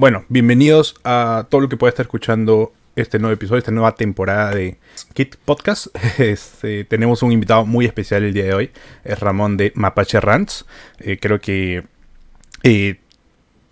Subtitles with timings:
[0.00, 4.54] Bueno, bienvenidos a todo lo que pueda estar escuchando este nuevo episodio, esta nueva temporada
[4.54, 4.78] de
[5.12, 5.88] Kit Podcast.
[6.18, 8.70] Este, tenemos un invitado muy especial el día de hoy,
[9.04, 10.64] es Ramón de Mapache Rants.
[11.00, 11.84] Eh, creo que
[12.62, 12.98] eh,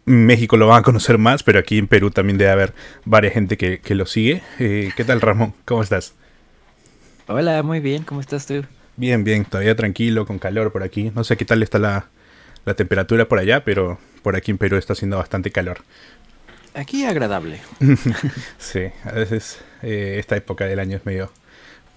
[0.05, 2.75] México lo van a conocer más, pero aquí en Perú también debe haber
[3.07, 4.43] varias gente que, lo sigue.
[4.59, 5.55] Eh, ¿Qué tal Ramón?
[5.65, 6.13] ¿Cómo estás?
[7.31, 8.65] Hola, muy bien, ¿cómo estás tú?
[8.97, 11.13] Bien, bien, todavía tranquilo, con calor por aquí.
[11.15, 12.07] No sé qué tal está la,
[12.65, 15.83] la temperatura por allá, pero por aquí en Perú está haciendo bastante calor.
[16.73, 17.61] Aquí agradable.
[18.59, 21.31] sí, a veces eh, esta época del año es medio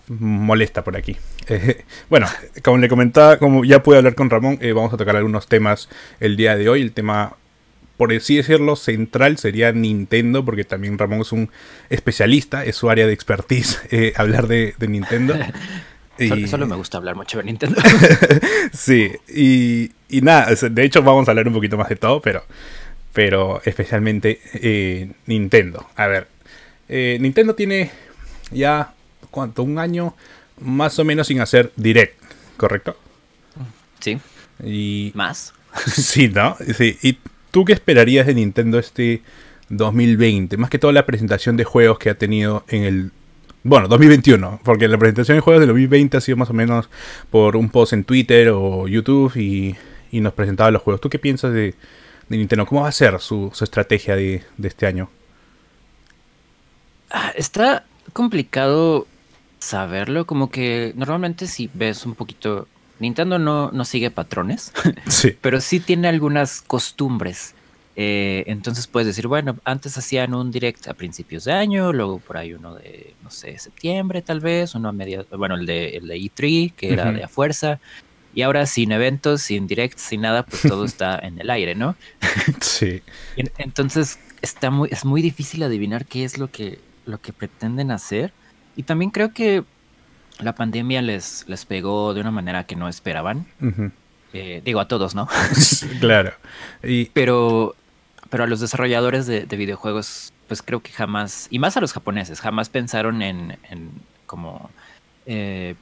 [0.10, 1.16] molesta por aquí.
[1.48, 2.28] Eh, bueno,
[2.62, 5.88] como le comentaba, como ya pude hablar con Ramón, eh, vamos a tocar algunos temas
[6.20, 6.82] el día de hoy.
[6.82, 7.38] El tema,
[8.02, 11.52] por así decirlo, central sería Nintendo, porque también Ramón es un
[11.92, 13.80] especialista, es su área de expertise
[14.16, 15.36] hablar de, Nintendo.
[16.18, 16.48] Y...
[16.48, 17.80] Solo, me gusta hablar mucho de Nintendo.
[18.74, 22.44] sí, y, y nada, de hecho vamos a hablar un poquito más de todo, pero
[23.14, 25.88] pero especialmente eh, Nintendo.
[25.96, 26.28] A ver,
[26.90, 27.92] eh, Nintendo tiene
[28.50, 28.96] ya,
[29.30, 29.62] ¿cuánto?
[29.62, 30.16] Un año
[30.60, 32.20] más o menos sin hacer direct,
[32.58, 32.98] ¿correcto?
[34.00, 34.20] Sí.
[34.64, 35.12] Y...
[35.14, 35.54] ¿Más?
[35.86, 36.58] sí, ¿no?
[36.76, 36.98] Sí.
[37.04, 37.20] ¿Y
[37.52, 39.22] tú qué esperarías de Nintendo este
[39.70, 40.58] 2020?
[40.58, 43.12] Más que toda la presentación de juegos que ha tenido en el...
[43.64, 46.90] Bueno, 2021, porque la presentación de juegos de 2020 ha sido más o menos
[47.30, 49.76] por un post en Twitter o YouTube y,
[50.12, 51.00] y nos presentaba los juegos.
[51.00, 51.76] ¿Tú qué piensas de,
[52.32, 52.66] de Nintendo.
[52.66, 55.10] ¿Cómo va a ser su, estrategia de, este año?
[57.12, 59.06] Ah, está complicado
[59.60, 62.68] saberlo, como que normalmente si ves un poquito...
[63.02, 64.72] Nintendo no, no sigue patrones,
[65.08, 65.36] sí.
[65.42, 67.56] pero sí tiene algunas costumbres.
[67.98, 72.38] Eh, entonces puedes decir, bueno, antes hacían un direct a principios de año, luego por
[72.38, 76.08] ahí uno de, no sé, septiembre tal vez, uno a media, bueno, el de, el
[76.08, 77.80] de E3, que era de a fuerza,
[78.34, 81.96] y ahora sin eventos, sin direct, sin nada, pues todo está en el aire, ¿no?
[82.62, 83.02] Sí.
[83.58, 88.32] Entonces está muy, es muy difícil adivinar qué es lo que, lo que pretenden hacer.
[88.78, 89.66] Y también creo que
[90.42, 93.46] la pandemia les, les pegó de una manera que no esperaban.
[94.34, 95.28] Eh, digo, a todos, ¿no?
[96.00, 96.34] claro.
[96.84, 97.06] Y...
[97.06, 97.76] Pero,
[98.30, 102.42] pero a los desarrolladores de, videojuegos, pues creo que jamás, y más a los japoneses,
[102.42, 103.92] jamás pensaron en, en
[104.26, 104.70] como...
[105.26, 105.76] Eh,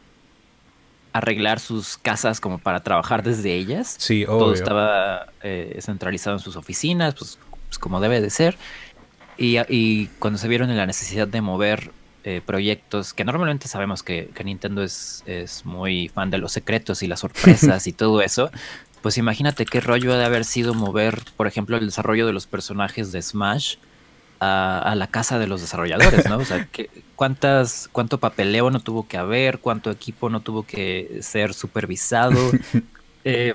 [1.13, 3.95] arreglar sus casas como para trabajar desde ellas.
[3.97, 8.57] Sí, Todo estaba eh, centralizado en sus oficinas, pues, pues como debe de ser.
[9.37, 11.91] Y, cuando se vieron en la necesidad de mover
[12.24, 17.07] eh, proyectos, que normalmente sabemos que, Nintendo es, es, muy fan de los secretos y
[17.07, 18.52] las sorpresas y todo eso,
[19.02, 22.47] pues imagínate qué rollo ha de haber sido mover, por ejemplo, el desarrollo de los
[22.47, 23.75] personajes de Smash
[24.40, 26.38] a, la casa de los desarrolladores, ¿no?
[26.38, 26.68] O sea,
[27.16, 32.40] cuántas, cuánto papeleo no tuvo que haber, cuánto equipo no tuvo que ser supervisado.
[33.25, 33.53] Eh,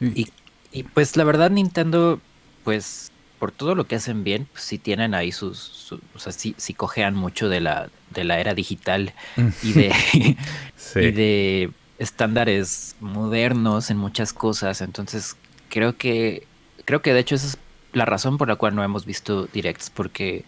[0.00, 2.18] y, pues la verdad Nintendo,
[2.64, 6.54] pues por todo lo que hacen bien, pues sí tienen ahí sus, o sea, sí,
[6.58, 9.14] sí, cojean mucho de la, de la era digital
[9.62, 9.94] y de,
[10.94, 14.82] y de estándares modernos en muchas cosas.
[14.82, 15.36] Entonces
[15.70, 16.46] creo que,
[16.84, 17.58] creo que de hecho eso es
[17.94, 20.44] la razón por la cual no hemos visto directs, porque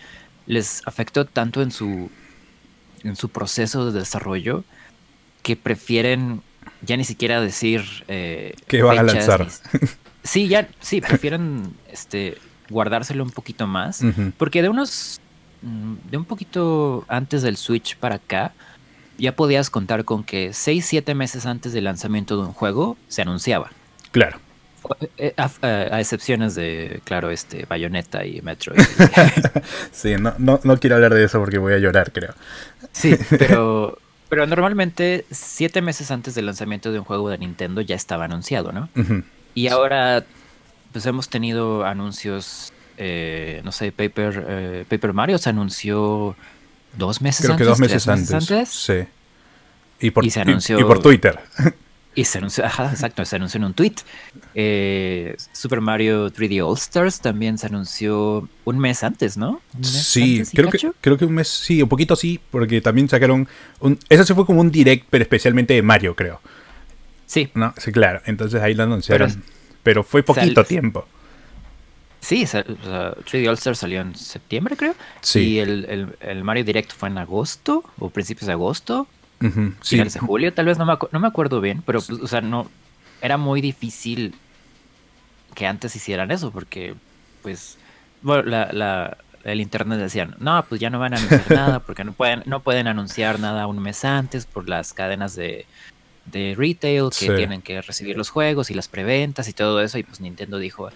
[0.47, 2.11] les afectó tanto en su,
[3.05, 4.65] en su proceso de desarrollo
[5.43, 6.43] que prefieren
[6.83, 9.49] ya ni siquiera decir eh, que van a lanzar.
[10.25, 12.37] Sí, ya, sí, prefieren este
[12.73, 14.03] guardárselo un poquito más,
[14.39, 15.21] porque de unos
[15.63, 18.53] mm, de un poquito antes del Switch para acá,
[19.19, 23.23] ya podías contar con que 6, 7 meses antes del lanzamiento de un juego se
[23.23, 23.71] anunciaba.
[24.11, 24.39] Claro.
[25.17, 28.75] Eh, a, excepciones de, claro, este Bayonetta y Metro.
[29.93, 32.35] sí, no, no, quiero hablar de eso porque voy a llorar, creo.
[32.91, 37.95] Sí, pero, pero normalmente siete meses antes del lanzamiento de un juego de Nintendo ya
[37.95, 38.89] estaba anunciado, ¿no?
[39.55, 40.25] Y ahora,
[40.93, 46.37] pues hemos tenido anuncios, eh, no sé, Paper, eh, Paper Mario se anunció
[46.97, 47.57] dos meses antes.
[47.57, 48.69] Creo que dos meses, antes.
[48.69, 49.05] Sí.
[50.01, 51.41] Y por, se anunció, y por Twitter.
[52.15, 53.95] Y se anunció, ajá, exacto, se anunció en un tweet.
[54.55, 59.63] Eh, Super Mario 3D All Stars también se anunció un mes antes, ¿no?
[59.81, 63.49] sí, creo que, creo que un mes, sí, un poquito sí, porque también sacaron.
[63.81, 66.43] Un, eso se fue como un direct, pero especialmente de Mario, creo.
[67.25, 67.51] Sí.
[67.55, 67.73] ¿No?
[67.79, 68.21] Sí, claro.
[68.27, 69.31] Entonces ahí lo anunciaron.
[69.33, 69.43] Pero,
[70.05, 71.07] fue poquito tiempo.
[72.21, 74.95] Sí, 3D All Stars salió en septiembre, creo.
[75.23, 75.41] Sí.
[75.41, 79.09] Y el, el Mario Direct fue en agosto, o principios de agosto
[79.81, 79.97] sí.
[79.97, 82.71] de julio, tal vez no me, no me acuerdo bien, pero, pues, o sea, no,
[83.21, 84.35] era muy difícil
[85.55, 86.95] que antes hicieran eso, porque,
[87.43, 87.79] pues,
[88.23, 92.13] bueno, la, el internet decían, no, pues ya no van a anunciar nada porque no
[92.13, 95.67] pueden, no pueden anunciar nada un mes antes por las cadenas de,
[96.27, 99.99] de retail que tienen que recibir los juegos y las preventas y todo eso.
[99.99, 100.91] Y pues Nintendo dijo,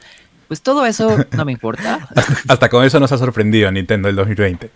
[0.49, 2.09] pues todo eso no me importa.
[2.49, 4.71] hasta, con eso nos ha sorprendido Nintendo el 2020.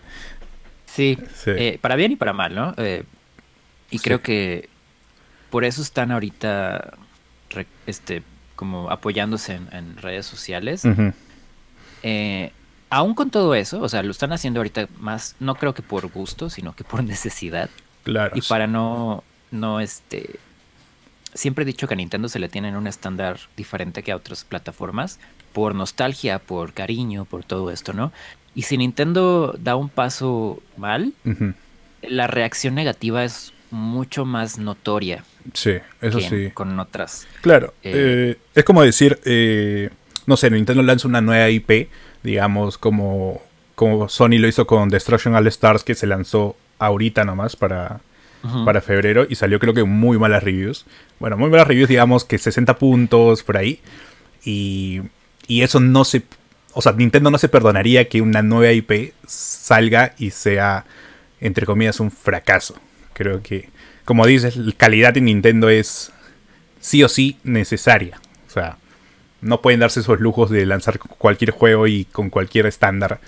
[0.85, 2.73] Sí, eh, para bien y para mal, ¿no?
[2.77, 3.03] Eh,
[3.89, 4.69] y creo que
[5.49, 6.93] por eso están ahorita
[7.87, 8.23] este,
[8.55, 10.83] como apoyándose en, redes sociales.
[12.03, 12.51] Eh,
[12.89, 16.07] aún con todo eso, o sea, lo están haciendo ahorita más, no creo que por
[16.07, 17.69] gusto, sino que por necesidad.
[18.03, 18.35] Claro.
[18.35, 20.39] Y para no, no, este,
[21.33, 24.43] siempre he dicho que a Nintendo se le tienen un estándar diferente que a otras
[24.43, 25.19] plataformas,
[25.53, 28.11] por nostalgia, por cariño, por todo esto, ¿no?
[28.55, 31.13] Y si Nintendo da un paso mal,
[32.01, 35.23] la reacción negativa es mucho más notoria.
[35.53, 36.51] Sí, eso sí.
[36.53, 37.27] Con otras.
[37.41, 37.73] Claro.
[37.81, 39.89] Eh, eh, es como decir, eh,
[40.25, 41.89] no sé, Nintendo lanza una nueva IP,
[42.23, 43.41] digamos, como,
[43.75, 48.01] como Sony lo hizo con Destruction All Stars, que se lanzó ahorita nomás para,
[48.65, 50.85] para febrero y salió creo que muy malas reviews.
[51.19, 53.79] Bueno, muy malas reviews, digamos que 60 puntos por ahí.
[54.43, 55.01] Y,
[55.47, 56.23] y eso no se...
[56.73, 60.85] O sea, Nintendo no se perdonaría que una nueva IP salga y sea,
[61.39, 62.75] entre comillas, un fracaso.
[63.13, 63.69] Creo que,
[64.05, 66.11] como dices, calidad en Nintendo es
[66.79, 68.19] sí o sí necesaria.
[68.47, 68.77] O sea,
[69.41, 73.19] no pueden darse esos lujos de lanzar cualquier juego y con cualquier estándar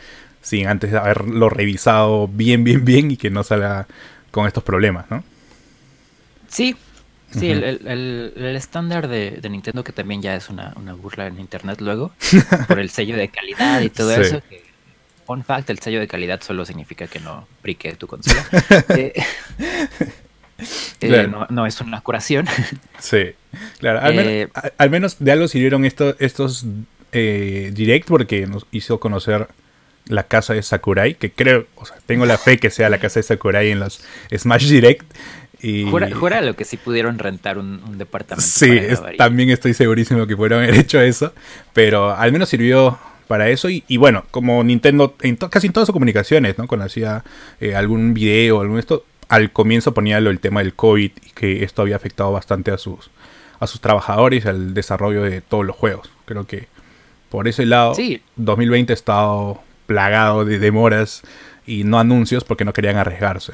[0.44, 3.88] sin antes haberlo revisado bien, bien, bien y que no salga
[4.34, 5.24] con estos problemas, ¿no?
[6.48, 6.76] Sí,
[7.32, 12.12] sí, el, estándar de, Nintendo que también ya es una, burla en internet luego,
[12.68, 14.42] por el sello de calidad y todo eso.
[14.50, 14.64] Que,
[15.28, 18.44] fun fact, el sello de calidad solo significa que no brique tu consola.
[21.02, 22.48] Eh, eh, no, es una curación.
[23.00, 23.32] Sí,
[23.80, 24.00] claro.
[24.12, 24.48] Eh,
[24.78, 26.66] al, menos, de algo sirvieron estos
[27.12, 29.48] direct porque nos hizo conocer
[30.08, 33.20] la casa de Sakurai, que creo, o sea, tengo la fe que sea la casa
[33.20, 34.04] de Sakurai en los
[34.36, 35.06] Smash Direct.
[35.62, 35.90] Y...
[35.90, 38.46] Jura, lo que sí pudieron rentar un, departamento.
[38.46, 38.80] Sí,
[39.18, 41.34] también estoy segurísimo que pudieron haber hecho eso,
[41.72, 45.94] pero al menos sirvió para eso y, bueno, como Nintendo en casi en todas sus
[45.94, 46.68] comunicaciones, ¿no?
[46.68, 47.24] Cuando hacía
[47.62, 51.64] eh, algún video, algún esto, al comienzo ponía lo, el tema del COVID y que
[51.64, 53.10] esto había afectado bastante a sus,
[53.60, 56.12] a sus trabajadores y al desarrollo de todos los juegos.
[56.26, 56.68] Creo que
[57.30, 57.96] por ese lado,
[58.36, 61.24] 2020 ha estado plagado de demoras
[61.66, 63.54] y no anuncios porque no querían arriesgarse.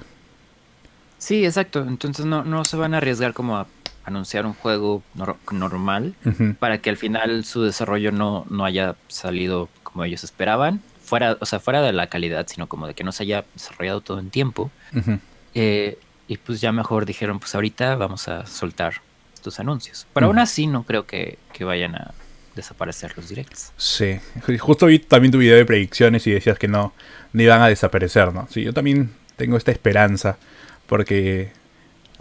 [1.18, 1.82] Sí, exacto.
[1.82, 3.68] Entonces no, no se van a arriesgar como a
[4.06, 5.04] anunciar un juego
[5.52, 6.16] normal
[6.60, 10.82] para que al final su desarrollo no, no haya salido como ellos esperaban.
[11.04, 14.02] Fuera, o sea, fuera de la calidad, sino como de que no se haya desarrollado
[14.02, 14.72] todo en tiempo.
[15.54, 19.02] Eh, y pues ya mejor dijeron, pues ahorita vamos a soltar
[19.34, 20.06] estos anuncios.
[20.14, 22.14] Pero aún así no creo que vayan a,
[22.60, 23.72] desaparecer los directs.
[23.78, 24.20] Sí,
[24.60, 26.94] justo vi también tu video de predicciones y decías que no,
[27.34, 28.48] no iban a desaparecer, ¿no?
[28.50, 30.38] Sí, yo también tengo esta esperanza
[30.88, 31.52] porque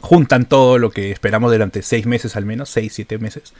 [0.00, 3.52] juntan todo lo que esperamos durante seis meses al menos, seis, siete meses,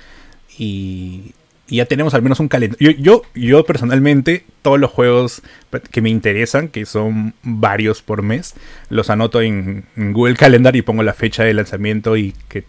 [0.57, 1.35] y,
[1.71, 3.23] ya tenemos al menos un calendario.
[3.35, 5.43] Yo, personalmente, todos los juegos
[5.91, 8.55] que me interesan, que son varios por mes,
[8.89, 12.65] los anoto en, en Google Calendar y pongo la fecha de lanzamiento y que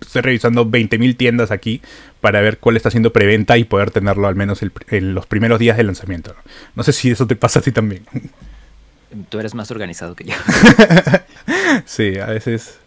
[0.00, 1.82] estoy revisando 20.000 tiendas aquí
[2.20, 5.76] para ver cuál está haciendo preventa y poder tenerlo al menos en los primeros días
[5.76, 6.34] de lanzamiento.
[6.74, 8.04] No sé si eso te pasa a ti también.
[9.28, 10.34] Tú eres más organizado que yo.
[11.84, 12.78] sí, a veces.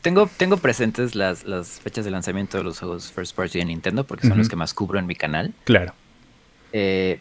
[0.00, 4.04] tengo, tengo presentes las, las, fechas de lanzamiento de los juegos First Party de Nintendo
[4.04, 5.52] porque son los que más cubro en mi canal.
[5.64, 5.94] Claro.
[6.72, 7.20] Eh,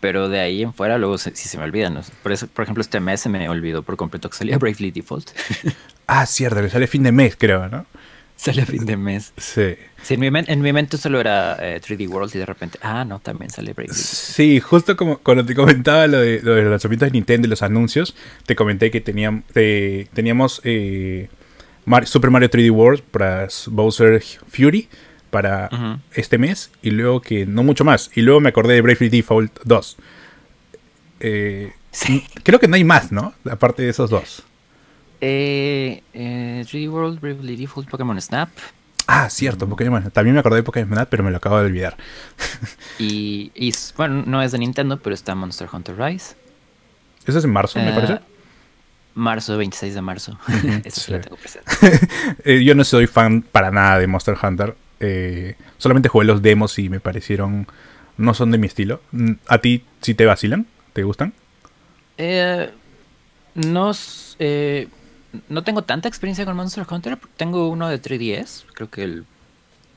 [0.00, 2.00] pero de ahí en fuera luego sí se me olvidan.
[2.22, 5.30] Por, eso, por ejemplo, este mes se me olvidó por completo que salía Bravely Default.
[6.08, 7.86] Ah, cierto, que sale fin de mes, creo, ¿no?
[8.34, 9.32] Sale fin de mes.
[9.36, 9.74] Sí.
[10.02, 13.04] sí en, mi en, mi mente solo era 3D eh, World y de repente, ah,
[13.04, 17.12] no, también sale Bravely Sí, justo como cuando te comentaba lo de, los lanzamientos de
[17.12, 21.28] Nintendo y los anuncios, te comenté que teníamos, teníamos eh,
[22.04, 24.88] Super Mario 3D World para Bowser Fury
[25.30, 25.68] para
[26.14, 28.10] este mes y luego que no mucho más.
[28.14, 29.96] Y luego me acordé de Bravely Default 2.
[31.20, 32.24] Eh, sí.
[32.44, 33.34] Creo que no hay más, ¿no?
[33.50, 34.44] Aparte de esos dos.
[35.20, 38.48] Eh, eh, 3D World, Bravely Default, Pokémon Snap.
[39.06, 40.10] Ah, cierto, Pokémon.
[40.10, 41.96] También me acordé de Pokémon Snap, pero me lo acabo de olvidar.
[42.98, 46.36] y, y, bueno, no es de Nintendo, pero está Monster Hunter Rise.
[47.26, 48.14] ¿Eso es en marzo, me parece?
[48.14, 48.20] Eh,
[49.14, 50.38] marzo, 26 de marzo.
[50.84, 51.70] Eso sí lo tengo presente.
[52.44, 54.76] Eh, yo no soy fan para nada de Monster Hunter.
[55.00, 57.66] Eh, solamente jugué los demos y me parecieron.
[58.16, 59.00] No son de mi estilo.
[59.46, 60.66] ¿A ti sí te vacilan?
[60.92, 61.32] ¿Te gustan?
[62.16, 62.70] Eh,
[63.54, 63.92] no.
[64.40, 64.88] Eh,
[65.48, 67.18] no tengo tanta experiencia con Monster Hunter.
[67.36, 68.64] Tengo uno de 3DS.
[68.74, 69.24] Creo que el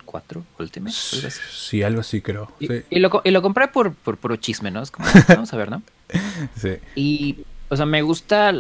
[0.06, 0.96] 4 Ultimate.
[0.96, 1.22] Sí,
[1.52, 2.52] sí, algo así creo.
[2.60, 2.84] Y, sí.
[2.90, 4.82] y lo, y lo compré por, por puro chisme, ¿no?
[4.82, 5.82] Es como, vamos a ver, ¿no?
[6.58, 6.78] Sí.
[6.96, 7.38] Y,
[7.70, 8.54] o sea, me gusta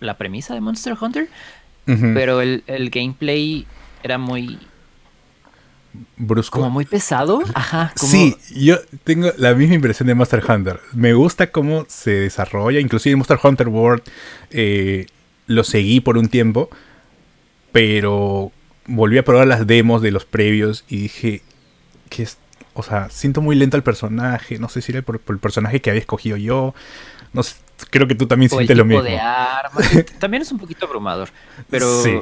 [0.00, 1.28] la premisa de Monster Hunter,
[1.86, 3.66] pero el, el gameplay
[4.02, 4.58] era muy,
[6.16, 6.58] Brusco.
[6.58, 7.42] como muy pesado.
[7.54, 10.80] Ajá, como, Sí, yo tengo la misma impresión de Monster Hunter.
[10.92, 12.78] Me gusta cómo se desarrolla.
[12.80, 14.02] Inclusive Monster Hunter World
[14.50, 15.06] eh,
[15.50, 16.70] lo seguí por un tiempo.
[17.72, 18.50] Pero
[18.86, 21.42] volví a probar las demos de los previos y dije
[22.08, 22.38] que es...
[22.74, 24.58] O sea, siento muy lento al personaje.
[24.58, 26.74] No sé si era por, por el personaje que había escogido yo.
[27.32, 27.56] No sé,
[27.90, 29.02] creo que tú también o el sientes lo tipo mismo.
[29.04, 29.80] de arma.
[30.18, 31.28] También es un poquito abrumador,
[31.68, 32.18] pero Sí.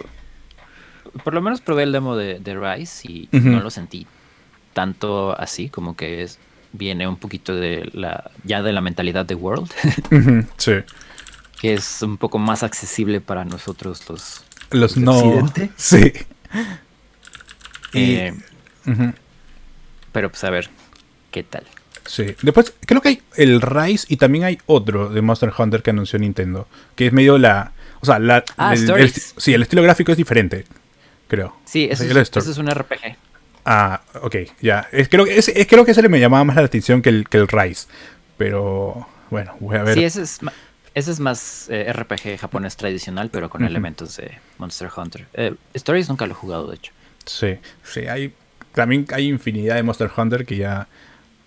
[1.24, 4.06] por lo menos probé el demo de, de Rise y no lo sentí
[4.74, 6.38] tanto así, como que es,
[6.72, 9.70] viene un poquito de la ya de la mentalidad de World,
[10.58, 10.72] sí.
[11.60, 15.18] Que es un poco más accesible para nosotros los Los ¿De no...
[15.18, 15.70] Occidente?
[15.76, 16.12] Sí.
[17.92, 18.34] Y- eh,
[20.12, 20.70] pero pues a ver
[21.30, 21.64] qué tal.
[22.06, 22.34] Sí.
[22.42, 26.18] Después, creo que hay el Rise y también hay otro de Monster Hunter que anunció
[26.18, 26.66] Nintendo.
[26.96, 27.72] Que es medio la.
[28.00, 28.44] O sea, la.
[28.56, 30.64] Ah, el, sí, el estilo gráfico es diferente.
[31.28, 31.54] Creo.
[31.66, 33.16] Sí, O eso, sea, es, eso es un RPG.
[33.66, 34.88] Ah, ok, ya.
[34.90, 37.10] Es, creo, que ese, es- creo que ese le me llamaba más la atención que
[37.10, 37.86] el, que el Rise.
[38.38, 39.94] Pero bueno, voy a ver.
[39.94, 40.38] Sí, ese es,
[40.98, 45.26] ese es más eh, RPG japonés tradicional, pero con elementos de Monster Hunter.
[45.34, 46.92] Eh, Stories nunca lo he jugado, de hecho.
[47.24, 48.32] Sí, sí, hay.
[48.72, 50.88] También hay infinidad de Monster Hunter que ya.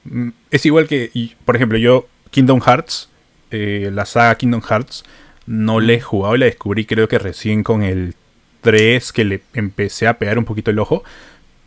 [0.05, 1.11] mm, Es igual que.
[1.45, 3.09] por ejemplo, yo, Kingdom Hearts,
[3.51, 5.03] eh, la saga Kingdom Hearts,
[5.45, 8.15] no le he jugado y la descubrí, creo que recién con el
[8.61, 11.03] 3 que le empecé a pegar un poquito el ojo.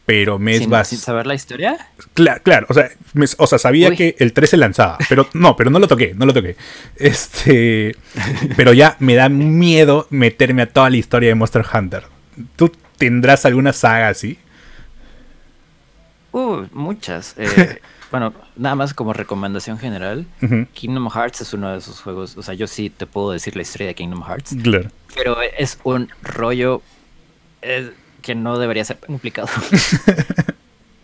[0.06, 1.88] Pero me es sin, bas- sin saber la historia.
[2.14, 3.96] Cla- claro, o sea, me- o sea, sabía Uy.
[3.96, 6.56] que el 3 se lanzaba, pero no, pero no lo toqué, no lo toqué.
[6.96, 7.96] Este,
[8.56, 12.04] pero ya me da miedo meterme a toda la historia de Monster Hunter.
[12.56, 14.38] ¿Tú tendrás alguna saga así?
[16.32, 17.34] Uh, muchas.
[17.38, 17.80] Eh,
[18.10, 20.26] bueno, nada más como recomendación general.
[20.74, 22.36] Kingdom Hearts es uno de esos juegos.
[22.36, 24.54] O sea, yo sí te puedo decir la historia de Kingdom Hearts.
[24.62, 24.90] Claro.
[25.14, 26.82] Pero es un rollo
[27.62, 27.92] eh,
[28.24, 29.48] que no debería ser tan complicado.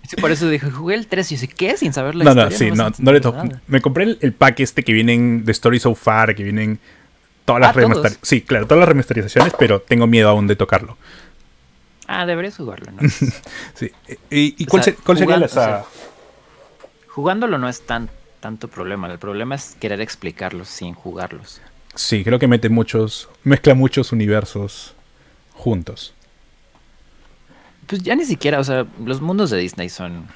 [0.08, 1.76] Sí, por eso dije, jugué el 3 y sé, ¿qué?
[1.76, 2.58] Sin saber la No, no, historia.
[2.58, 3.44] sí, vas a no, no le toco.
[3.68, 6.80] Me compré el, el pack este que vienen de Story So Far, que vienen
[7.44, 8.28] todas las Ah, remasterizaciones.
[8.28, 10.98] Sí, claro, todas las remasterizaciones, pero tengo miedo aún de tocarlo.
[12.08, 13.08] Ah, deberías jugarlo, ¿no?
[13.74, 13.92] Sí.
[14.30, 15.84] ¿Y, cuál, sea, se- cuál sería la o sea,
[17.06, 18.10] Jugándolo no es tan
[18.40, 19.06] tanto problema.
[19.12, 21.60] El problema es querer explicarlos sin jugarlos.
[21.94, 24.94] Sí, creo que mete muchos, mezcla muchos universos
[25.52, 26.14] juntos.
[27.90, 30.26] Pues ya ni siquiera, o sea, los mundos de Disney son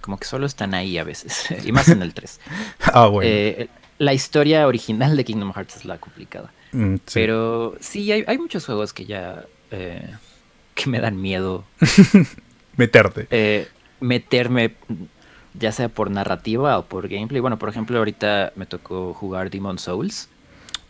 [0.00, 1.46] como que solo están ahí a veces.
[1.64, 2.40] y más en el 3.
[2.92, 3.28] Ah, bueno.
[3.32, 6.52] Eh, la historia original de Kingdom Hearts es la complicada.
[6.72, 7.00] Mm, sí.
[7.14, 10.06] Pero sí, hay, hay muchos juegos que ya eh,
[10.74, 11.64] que me dan miedo
[12.76, 13.26] Meterte.
[13.30, 13.68] eh,
[14.00, 14.74] meterme,
[15.58, 17.40] ya sea por narrativa o por gameplay.
[17.40, 20.28] Bueno, por ejemplo, ahorita me tocó jugar Demon Souls.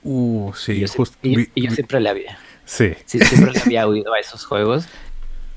[0.02, 1.16] Uh, sí, y yo, justo.
[1.22, 2.92] y- vi- y yo vi- siempre le había, sí.
[3.06, 4.86] sí, siempre le había oído a esos juegos.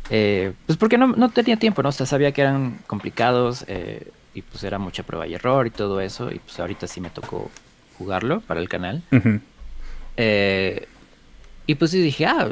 [0.10, 1.90] Eh, pues porque no, no tenía tiempo, ¿no?
[1.90, 5.72] O sea, sabía que eran complicados eh, y pues era mucha prueba y error y
[5.72, 6.32] todo eso.
[6.32, 7.50] Y pues ahorita sí me tocó
[7.98, 9.04] jugarlo para el canal.
[9.12, 9.40] Ujú.
[10.18, 10.88] Eh,
[11.66, 12.48] y pues sí dije, ah,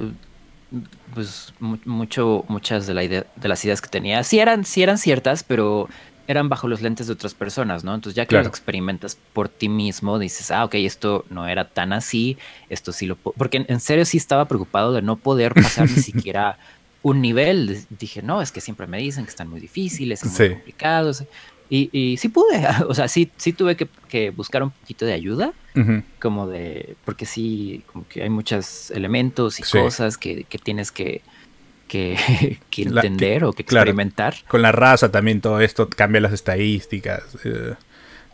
[1.14, 4.84] pues mu- mucho, muchas de, la idea, de las ideas que tenía, sí eran, sí
[4.84, 5.88] eran ciertas, pero
[6.28, 7.94] eran bajo los lentes de otras personas, ¿no?
[7.94, 8.44] Entonces ya que Claro.
[8.46, 13.06] los experimentas por ti mismo, dices, ah, ok, esto no era tan así, esto sí
[13.06, 13.36] lo puedo...
[13.38, 16.58] Porque en, en serio sí estaba preocupado de no poder pasar ni siquiera
[17.06, 17.86] un nivel.
[17.92, 20.50] Dije, no, es que siempre me dicen que están muy difíciles, y muy Sí.
[20.50, 21.24] complicados.
[21.70, 25.14] Y, y sí pude, o sea, sí, sí tuve que, que buscar un poquito de
[25.14, 25.54] ayuda
[26.20, 29.78] como de, porque sí, como que hay muchos elementos y Sí.
[29.78, 31.22] cosas que, que tienes que,
[31.88, 32.18] que,
[32.72, 33.84] que La- entender o que claro.
[33.84, 34.34] experimentar.
[34.48, 37.24] Con la raza también todo esto cambia las estadísticas.
[37.44, 37.76] eh,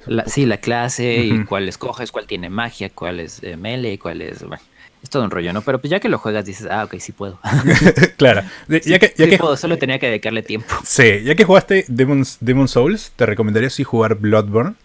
[0.05, 1.45] La- sí, la clase y Ujú.
[1.47, 4.63] cuál escoges, cuál tiene magia, cuál es eh, melee, cuál es, bueno,
[5.03, 5.61] es todo un rollo, ¿no?
[5.61, 7.39] Pero pues ya que lo juegas dices, ah, ok, sí puedo.
[8.17, 8.41] claro.
[8.67, 10.75] De- ya que, ya sí que, puedo, solo tenía que dedicarle tiempo.
[10.83, 14.75] sí, ya que jugaste Demon's, Demon Souls, te recomendaría sí jugar Bloodborne.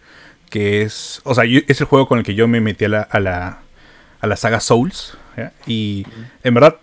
[0.49, 1.19] Que es.
[1.25, 3.19] O sea, yo- es el juego con el que yo me metí a la, a
[3.19, 3.59] la,
[4.21, 5.17] a la saga Souls.
[5.35, 5.51] ¿ya?
[5.65, 6.05] Y
[6.43, 6.77] en verdad,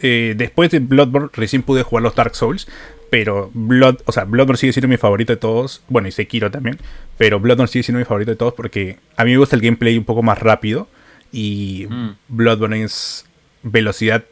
[0.00, 2.66] eh, después de Bloodborne, recién pude jugar los Dark Souls.
[3.10, 5.82] Pero Blood, o sea, Bloodborne sigue siendo mi favorito de todos.
[5.88, 6.78] Bueno, y Sekiro también.
[7.16, 9.96] Pero Bloodborne sigue siendo mi favorito de todos porque a mí me gusta el gameplay
[9.96, 10.88] un poco más rápido.
[11.32, 12.10] Y Mm.
[12.28, 13.26] Bloodborne es
[13.62, 14.24] velocidad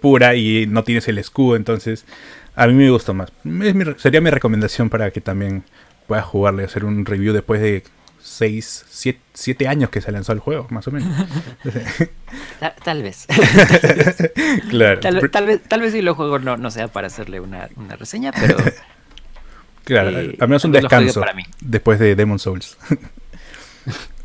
[0.00, 1.56] pura y no tienes el escudo.
[1.56, 2.04] Entonces,
[2.56, 3.30] a mí me gustó más.
[3.44, 5.64] Es mi re- sería mi recomendación para que también
[6.06, 7.84] puedas jugarle, hacer un review después de
[8.20, 8.84] seis,
[9.32, 11.08] siete, años que se lanzó el juego, más o menos.
[12.84, 13.26] tal, vez.
[14.70, 15.00] claro.
[15.00, 17.68] Tal, vez, tal vez si lo juego no, no sea para hacerle una,
[17.98, 18.56] reseña, pero...
[19.84, 21.24] Claro, eh, al menos un descanso
[21.60, 22.78] después de Demon Souls.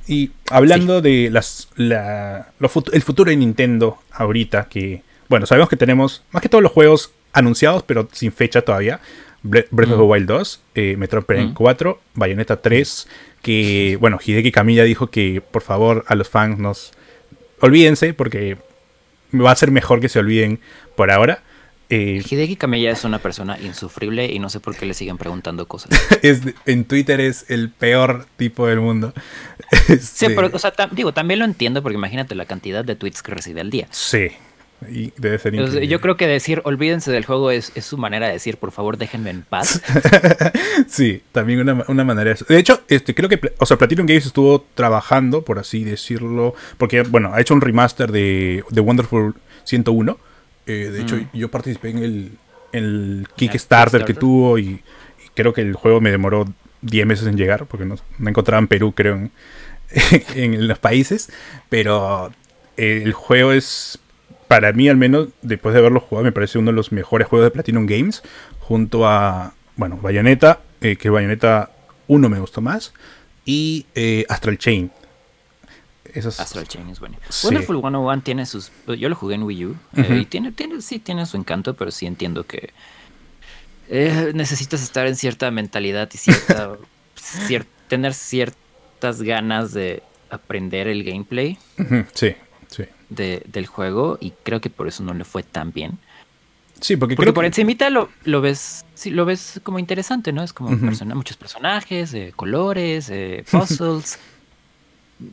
[0.08, 6.24] Y hablando de las, la, el futuro de Nintendo ahorita, que, bueno, sabemos que tenemos
[6.32, 9.00] más que todos los juegos anunciados, pero sin fecha todavía.
[9.44, 9.96] Breath of the.
[9.96, 12.20] Wild 2, eh, Metroid Prime 4, mm.
[12.20, 13.08] Bayonetta 3,
[13.42, 16.92] que, bueno, Hideki Kamiya dijo que por favor a los fans nos
[17.60, 18.58] olvídense porque
[19.34, 20.60] va a ser mejor que se olviden
[20.96, 21.44] por ahora.
[21.90, 25.68] Eh, Hideki Kamiya es una persona insufrible y no sé por qué le siguen preguntando
[25.68, 25.92] cosas.
[26.66, 29.14] en Twitter es el peor tipo del mundo.
[30.00, 33.34] sí, pero, o sea, digo, también lo entiendo porque imagínate la cantidad de tweets que
[33.34, 33.88] recibe al día.
[33.92, 34.30] Sí,
[34.90, 35.56] y debe ser
[35.88, 39.32] Yo creo que decir olvídense del juego es, su manera de decir por favor déjenme
[39.32, 39.82] en paz.
[40.88, 44.28] sí, también una, una manera de De hecho, este, creo que o sea, Platinum Games
[44.28, 49.34] estuvo trabajando, por así decirlo, porque bueno, ha hecho un remaster de, de Wonderful
[49.64, 50.18] 101.
[50.68, 51.30] Eh, de hecho, mm.
[51.34, 52.32] yo participé en el,
[52.72, 54.82] el Kickstarter, que tuvo y,
[55.34, 56.46] creo que el juego me demoró
[56.82, 59.32] 10 meses en llegar porque no, no encontraba en Perú, creo, en,
[60.36, 61.32] en los países.
[61.70, 62.32] Pero
[62.78, 64.00] el juego es
[64.48, 67.46] para mí al menos, después de haberlo jugado, me parece uno de los mejores juegos
[67.46, 68.24] de Platinum Games,
[68.60, 71.72] junto a, bueno, Bayonetta, eh, que Bayonetta
[72.08, 72.94] 1 me gustó más,
[73.46, 74.92] y eh, Astral Chain.
[76.16, 77.18] Astral Chain es bueno.
[77.44, 78.72] Wonderful 101 tiene sus...
[78.88, 81.92] Yo lo jugué en Wii U, eh, y tiene, tiene, sí tiene su encanto, pero
[81.92, 82.72] sí entiendo que
[83.90, 86.78] necesitas estar en cierta mentalidad y cierta,
[87.88, 91.58] tener ciertas ganas de aprender el gameplay.
[92.14, 92.36] Sí
[93.10, 95.98] del juego y creo que por eso no le fue tan bien.
[96.80, 100.44] Sí, porque, porque por encimita lo, lo ves sí, lo ves como interesante, ¿no?
[100.44, 104.20] Es como muchos personajes, eh, colores, eh, puzzles.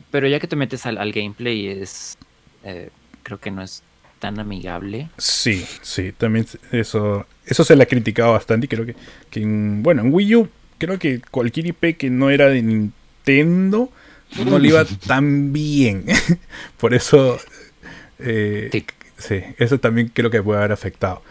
[0.09, 2.17] pero ya que te metes al, gameplay es
[2.63, 2.89] eh,
[3.21, 3.83] creo que no es
[4.17, 5.09] tan amigable.
[5.17, 8.95] Sí, sí, también eso eso se le ha criticado bastante y creo que,
[9.29, 13.89] que bueno, en Wii U creo que cualquier IP que no era de Nintendo
[14.45, 16.05] no le iba tan bien.
[16.77, 17.39] Por eso
[18.19, 18.69] eh,
[19.17, 19.41] sí.
[19.57, 21.21] eso también creo que puede haber afectado.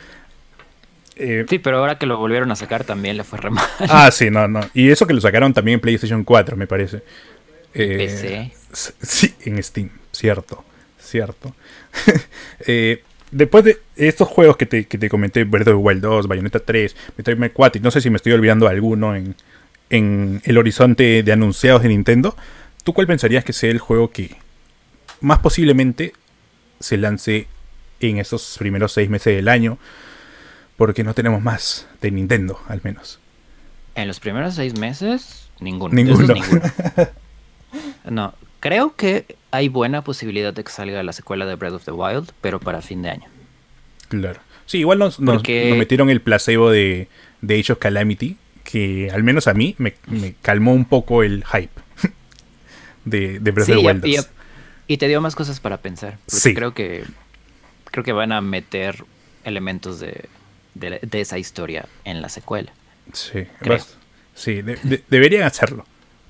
[1.16, 3.64] Eh, sí, pero ahora que lo volvieron a sacar también le fue re mal.
[3.88, 4.60] Ah, sí, no, no.
[4.74, 7.02] Y eso que lo sacaron también en PlayStation 4, me parece.
[7.72, 8.52] Eh, PC.
[9.02, 10.64] Sí, en Steam, cierto,
[10.98, 11.54] cierto.
[12.66, 13.02] eh,
[13.34, 16.60] después de estos juegos que te, que te comenté, Breath of the Wild 2, Bayonetta
[16.60, 19.34] 3, Metroid 4, y no sé si me estoy olvidando alguno en,
[19.90, 22.36] en el horizonte de anunciados de Nintendo,
[22.84, 24.36] ¿tú cuál pensarías que sea el juego que
[25.20, 26.12] más posiblemente
[26.80, 27.48] se lance
[28.00, 29.78] en esos primeros seis meses del año,
[30.76, 33.18] porque no tenemos más de Nintendo, al menos.
[33.94, 35.94] En los primeros seis meses, ninguno.
[35.94, 36.34] Ninguno.
[38.10, 41.90] no, creo que hay buena posibilidad de que salga la secuela de Breath of the
[41.90, 43.28] Wild, pero para fin de año.
[44.08, 44.40] Claro.
[44.64, 47.08] Sí, igual nos, metieron el placebo de,
[47.42, 49.94] de Age of Calamity, que al menos a mí me,
[50.40, 51.68] calmó un poco el hype
[53.04, 54.26] de, de Breath of the Wild.
[54.86, 56.16] Y te dio más cosas para pensar.
[56.26, 56.54] sí.
[56.54, 57.04] Creo que,
[57.90, 59.04] creo que van a meter
[59.44, 60.26] elementos de,
[61.12, 62.72] esa historia en la secuela.
[63.12, 63.46] Sí,
[64.34, 64.62] sí
[65.10, 65.84] deberían hacerlo.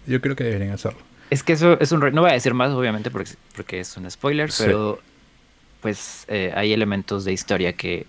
[0.09, 1.13] Yo creo que deberían hacerlo.
[1.35, 1.99] Es que eso es un...
[2.14, 5.01] No voy a decir más, obviamente, porque, porque es un spoiler, pero
[5.81, 8.07] pues eh, hay elementos de historia que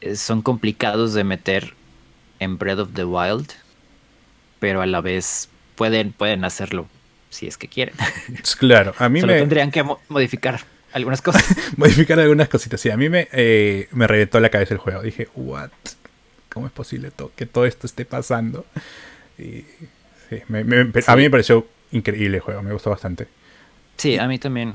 [0.00, 1.74] eh, son complicados de meter
[2.40, 3.52] en Breath of the Wild,
[4.58, 6.88] pero a la vez pueden, pueden hacerlo
[7.30, 7.94] si es que quieren.
[8.58, 11.44] Claro, a mí Solo tendrían que modificar algunas cosas.
[11.76, 12.90] modificar algunas cositas, sí.
[12.90, 15.00] A mí me, eh, me reventó la cabeza el juego.
[15.00, 15.70] Dije, ¿what?
[16.48, 18.66] ¿Cómo es posible que todo esto esté pasando?
[19.38, 19.64] Y,
[20.28, 20.62] sí, me,
[21.06, 23.28] A mí me pareció increíble juego, me gustó bastante.
[23.96, 24.74] Sí, a mí también.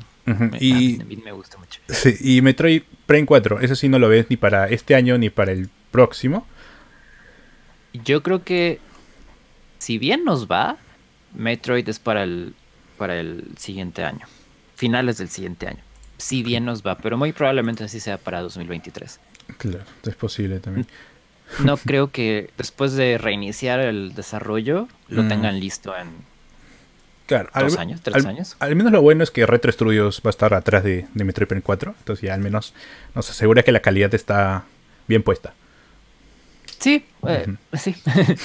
[0.59, 1.81] y, a mí me gusta mucho.
[1.89, 5.29] Sí, y Metroid Prime 4, eso sí no lo ves ni para este año ni
[5.29, 6.45] para el próximo.
[7.93, 8.79] Yo creo que
[9.79, 10.77] si bien nos va,
[11.33, 12.53] Metroid es para el,
[12.97, 14.27] para el siguiente año.
[14.75, 15.83] Finales del siguiente año.
[16.17, 19.19] Si bien nos va, pero muy probablemente así sea para 2023.
[19.57, 20.87] Claro, es posible también.
[21.63, 25.27] No creo que después de reiniciar el desarrollo lo mm.
[25.29, 26.09] tengan listo en
[27.27, 28.55] claro, dos años, tres años.
[28.59, 31.47] Al menos lo bueno es que Retro Studios va a estar atrás de, de Metroid
[31.47, 31.93] Prime 4.
[31.99, 32.73] Entonces ya al menos
[33.13, 34.63] nos asegura que la calidad está
[35.07, 35.53] bien puesta.
[36.79, 37.95] Sí, eh, sí.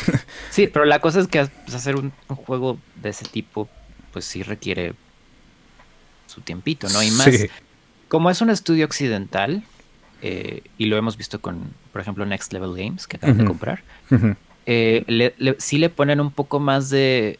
[0.50, 3.68] sí, pero la cosa es que pues, hacer un, juego de ese tipo,
[4.12, 4.94] pues sí requiere
[6.26, 7.02] su tiempito, ¿no?
[7.02, 7.28] Y más,
[8.08, 9.62] como es un estudio occidental,
[10.22, 13.82] eh, y lo hemos visto con, por ejemplo, Next Level Games, que acaban de comprar,
[14.64, 17.38] eh, sí le ponen un poco más de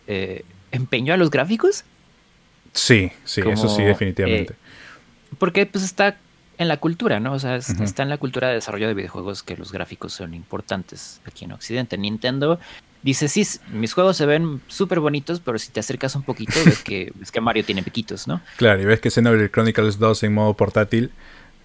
[0.73, 1.85] empeño a los gráficos.
[2.73, 4.55] Sí, sí, eso sí, definitivamente.
[4.55, 4.57] Eh,
[5.39, 6.17] porque pues está
[6.59, 7.33] en la cultura, ¿no?
[7.33, 11.21] O sea, está en la cultura de desarrollo de videojuegos que los gráficos son importantes
[11.25, 11.99] aquí en Occidente.
[11.99, 12.59] Nintendo
[13.03, 16.83] dice, sí, mis juegos se ven súper bonitos, pero si te acercas un poquito ves
[16.83, 18.41] que, ves que Mario tiene piquitos, ¿no?
[18.57, 21.11] Claro, y ves que Xenoblade Chronicles 2 en modo portátil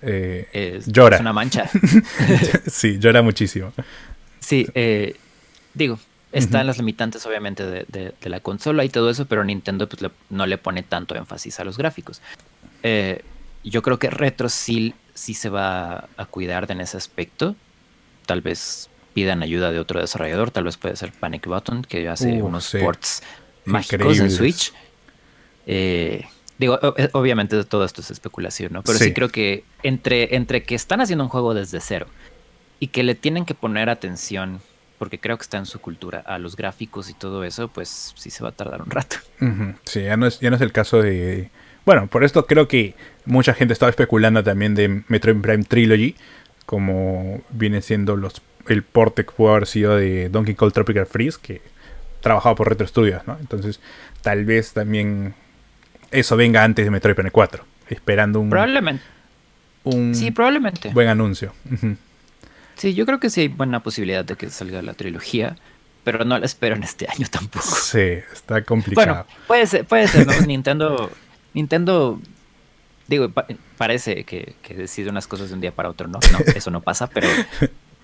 [0.02, 1.18] eh, llora.
[1.18, 1.70] Es una mancha.
[2.68, 3.74] sí, llora muchísimo.
[4.40, 5.16] Sí, eh,
[5.74, 6.00] digo,
[6.32, 10.58] están las limitantes obviamente de, la consola y todo eso, pero Nintendo pues, no le
[10.58, 12.22] pone tanto énfasis a los gráficos.
[12.84, 13.24] Eh,
[13.64, 17.56] yo creo que Retro sí, sí se va a cuidar en ese aspecto.
[18.26, 22.42] Tal vez pidan ayuda de otro desarrollador, tal vez puede ser Panic Button, que hace
[22.42, 23.24] uh, unos ports
[23.66, 24.74] mágicos en Switch.
[25.66, 26.26] Eh,
[26.58, 26.80] digo,
[27.14, 28.84] obviamente todo esto es especulación, ¿no?
[28.84, 29.14] Pero sí.
[29.14, 32.08] creo que entre, entre que están haciendo un juego desde cero
[32.80, 34.62] y que le tienen que poner atención,
[34.98, 38.30] porque creo que está en su cultura, a los gráficos y todo eso, pues sí
[38.30, 39.18] se va a tardar un rato.
[39.86, 41.50] Sí, ya no, es, ya no es el caso de...
[41.86, 46.16] Bueno, por esto creo que mucha gente estaba especulando también de Metroid Prime Trilogy,
[46.66, 51.38] como viene siendo los el porte que pudo haber sido de Donkey Kong Tropical Freeze,
[51.42, 51.62] que
[52.20, 53.38] trabajaba por Retro Studios, ¿no?
[53.40, 53.80] Entonces,
[54.22, 55.34] tal vez también
[56.12, 58.50] eso venga antes de Metroid Prime 4, esperando un...
[58.50, 59.04] Probablemente.
[59.84, 60.90] Un sí, probablemente.
[60.90, 61.54] Buen anuncio.
[62.78, 65.58] Sí, yo creo que sí hay buena posibilidad de que salga la trilogía,
[66.04, 67.66] pero no la espero en este año tampoco.
[67.66, 69.08] Sí, está complicado.
[69.08, 70.40] Bueno, puede ser, puede ser, ¿no?
[70.46, 71.12] Nintendo,
[71.54, 72.20] Nintendo,
[73.08, 73.32] digo,
[73.78, 76.20] parece que, que, decide unas cosas de un día para otro, ¿no?
[76.32, 77.28] No, eso no pasa, pero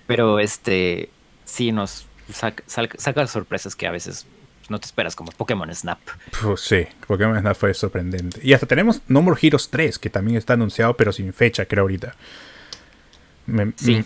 [0.06, 1.10] pero este,
[1.44, 4.26] sí nos saca, sorpresas que a veces
[4.68, 5.98] no te esperas, como Pokémon Snap.
[6.56, 8.40] sí, Pokémon Snap fue sorprendente.
[8.42, 11.82] Y hasta tenemos No More Heroes 3, que también está anunciado, pero sin fecha, creo
[11.82, 12.14] ahorita.
[13.76, 14.04] sí.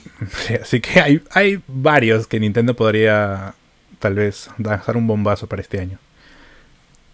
[0.60, 3.54] Así que hay, hay varios que Nintendo podría
[3.98, 5.98] tal vez dar un bombazo para este año.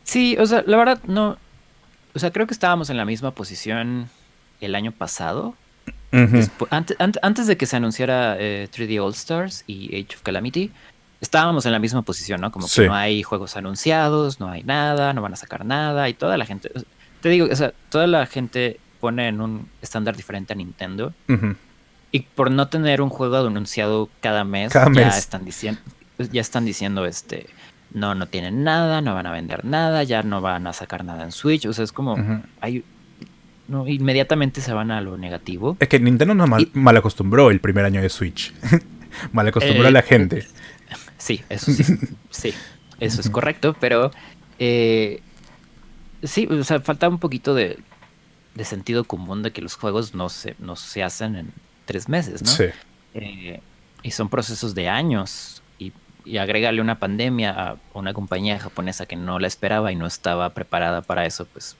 [0.04, 1.38] Sí, o sea, la verdad no.
[2.14, 4.08] O sea, creo que estábamos en la misma posición
[4.60, 5.54] el año pasado
[6.70, 10.70] antes, de que se anunciara 3D eh, All Stars y Age of Calamity,
[11.20, 12.52] estábamos en la misma posición, ¿no?
[12.52, 16.14] Como que no hay juegos anunciados, no hay nada, no van a sacar nada y
[16.14, 16.70] toda la gente,
[17.20, 21.12] te digo, o sea, toda la gente pone en un estándar diferente a Nintendo.
[22.14, 25.81] Y por no tener un juego anunciado cada mes, ya están diciendo,
[26.31, 27.48] ya están diciendo este,
[27.92, 31.24] no, no tienen nada, no van a vender nada, ya no van a sacar nada
[31.24, 31.66] en Switch.
[31.66, 32.16] O sea, es como,
[32.61, 32.85] hay
[33.66, 35.77] no, inmediatamente se van a lo negativo.
[35.81, 38.55] Es que Nintendo nos mal, acostumbró el primer año de Switch.
[39.33, 40.46] mal acostumbró a la eh, gente.
[41.18, 41.83] Sí, eso sí.
[42.29, 42.55] sí,
[43.00, 44.12] eso es correcto, pero
[44.61, 45.20] eh,
[46.22, 47.79] sí, o sea, falta un poquito de,
[48.62, 51.53] sentido común de que los juegos no se, no se hacen en
[51.85, 52.51] tres meses, ¿no?
[52.51, 52.64] Sí.
[53.14, 53.61] Eh,
[54.03, 55.62] y son procesos de años.
[55.79, 55.92] Y,
[56.25, 60.51] y agregarle una pandemia a una compañía japonesa que no la esperaba y no estaba
[60.51, 61.77] preparada para eso, pues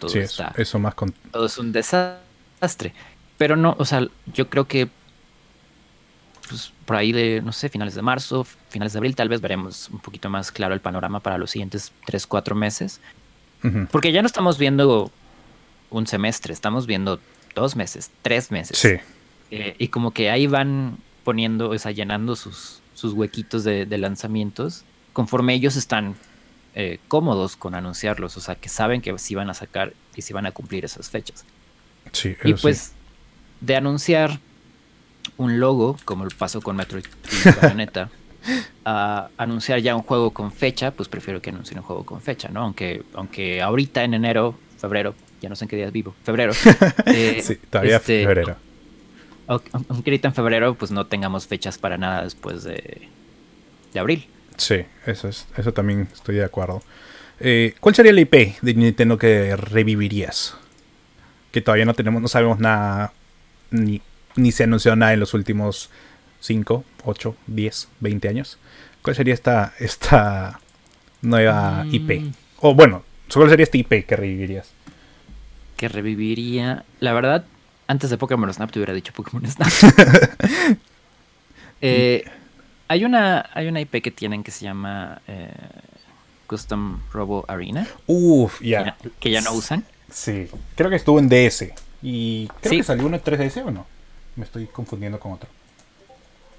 [0.00, 0.14] todo
[0.56, 0.94] eso, más
[1.30, 2.92] Todo es un desastre.
[3.38, 4.88] Pero no, o sea, yo creo que
[6.48, 9.88] pues, por ahí de, no sé, finales de marzo, finales de abril, tal vez veremos
[9.90, 13.00] un poquito más claro el panorama para los siguientes 3, 4 meses.
[13.90, 15.10] Porque ya no estamos viendo
[15.90, 17.18] un semestre, estamos viendo
[17.56, 18.78] dos meses, tres meses.
[18.78, 18.94] Sí.
[19.50, 23.98] Eh, y como que ahí van poniendo, o sea, llenando sus, sus huequitos de, de
[23.98, 24.84] lanzamientos
[25.16, 26.14] conforme ellos están
[26.74, 30.34] eh, cómodos con anunciarlos, o sea, que saben que sí van a sacar y si
[30.34, 31.46] van a cumplir esas fechas.
[32.12, 32.92] Sí, y pues
[33.62, 34.38] de anunciar
[35.38, 37.48] un logo, como el paso con Metroid y
[38.84, 42.50] a anunciar ya un juego con fecha, pues prefiero que anuncien un juego con fecha,
[42.50, 42.60] ¿no?
[42.60, 46.52] Aunque, aunque ahorita en enero, febrero, ya no sé en qué días vivo, febrero.
[47.06, 48.56] Eh, sí, todavía este, febrero.
[49.46, 49.70] Aunque
[50.10, 53.08] ahorita en febrero, pues no tengamos fechas para nada después de,
[53.92, 54.26] de abril.
[54.56, 56.82] Sí, eso, es, eso también estoy de acuerdo.
[57.40, 60.56] Eh, ¿Cuál sería la IP de Nintendo que revivirías?
[61.52, 63.12] Que todavía no tenemos, no sabemos nada,
[63.70, 64.00] ni,
[64.36, 65.90] ni se anunció nada en los últimos
[66.40, 68.58] 5, 8, 10, 20 años.
[69.02, 70.60] ¿Cuál sería esta, esta
[71.22, 71.94] nueva mm.
[71.94, 72.34] IP?
[72.60, 74.70] O bueno, ¿cuál sería esta IP que revivirías?
[75.76, 76.84] Que reviviría.
[77.00, 77.44] La verdad,
[77.86, 79.72] antes de Pokémon Snap te hubiera dicho Pokémon Snap.
[81.80, 82.24] eh,
[82.88, 85.50] hay una, hay una IP que tienen que se llama eh,
[86.46, 87.86] Custom Robo Arena.
[88.06, 88.96] Uf, ya.
[89.20, 89.84] Que, ya no usan.
[90.10, 90.48] Sí.
[90.74, 91.72] Creo que estuvo en DS.
[92.02, 93.86] Y creo que salió uno en 3DS o no.
[94.36, 95.48] Me estoy confundiendo con otro.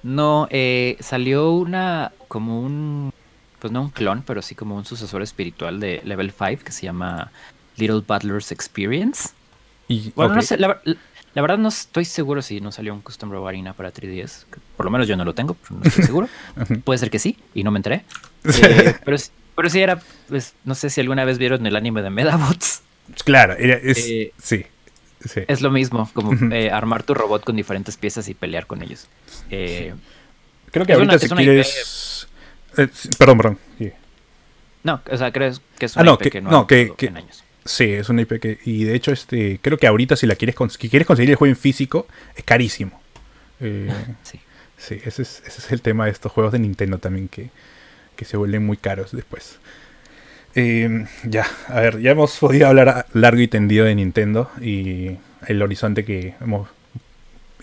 [0.03, 3.13] No, eh, salió una como un
[3.59, 6.83] pues no un clon, pero sí como un sucesor espiritual de Level 5 que se
[6.83, 7.31] llama
[7.77, 9.29] Little Butler's Experience.
[9.87, 10.81] Y, bueno, no sé, la,
[11.37, 14.45] la verdad no estoy seguro si no salió un Custom Robo Arena para 3DS.
[14.75, 16.27] Por lo menos yo no lo tengo, pero no estoy seguro.
[16.83, 18.05] Puede ser que sí, y no me enteré.
[18.43, 19.17] Eh, pero,
[19.55, 22.81] Pero sí era, pues, no sé si alguna vez vieron el anime de Medabots.
[23.23, 24.65] Claro, es, eh, sí,
[25.47, 29.07] Es lo mismo, como eh, armar tu robot con diferentes piezas y pelear con ellos.
[29.51, 29.93] Eh,
[30.71, 32.27] creo que ahorita si quieres...
[33.19, 33.59] perdón, perdón.
[34.81, 37.43] No, o sea, creo que es ah, una IP que, no, no que, en años.
[37.67, 38.59] Sí, es una IP que...
[38.65, 41.57] Y de hecho, este creo que ahorita si la quieres, quieres conseguir el juego en
[41.57, 42.99] físico, es carísimo.
[43.59, 44.39] sí.
[44.77, 47.49] Sí, ese es, ese es el tema de estos juegos de Nintendo también, que,
[48.15, 49.59] que se vuelven muy caros después.
[50.55, 55.61] Eh, ya, a ver, ya hemos podido hablar largo y tendido de Nintendo y el
[55.61, 56.69] horizonte que hemos,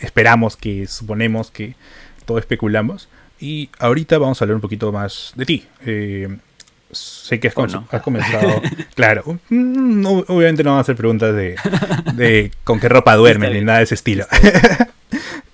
[0.00, 1.76] esperamos, que suponemos, que
[2.24, 3.08] todo especulamos.
[3.40, 5.66] Y ahorita vamos a hablar un poquito más de ti.
[5.86, 6.36] Eh,
[6.94, 8.62] sé que has, comenzado.
[8.94, 11.56] claro, mm, obviamente no vamos a hacer preguntas de,
[12.14, 14.26] de con qué ropa duermes ni nada de ese estilo.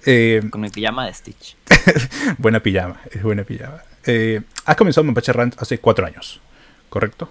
[0.07, 1.57] Eh, con mi pijama de Stitch.
[2.39, 3.83] buena pijama, es buena pijama.
[4.65, 6.41] has comenzado Mapache Rant hace cuatro años.
[6.91, 7.31] ¿correcto?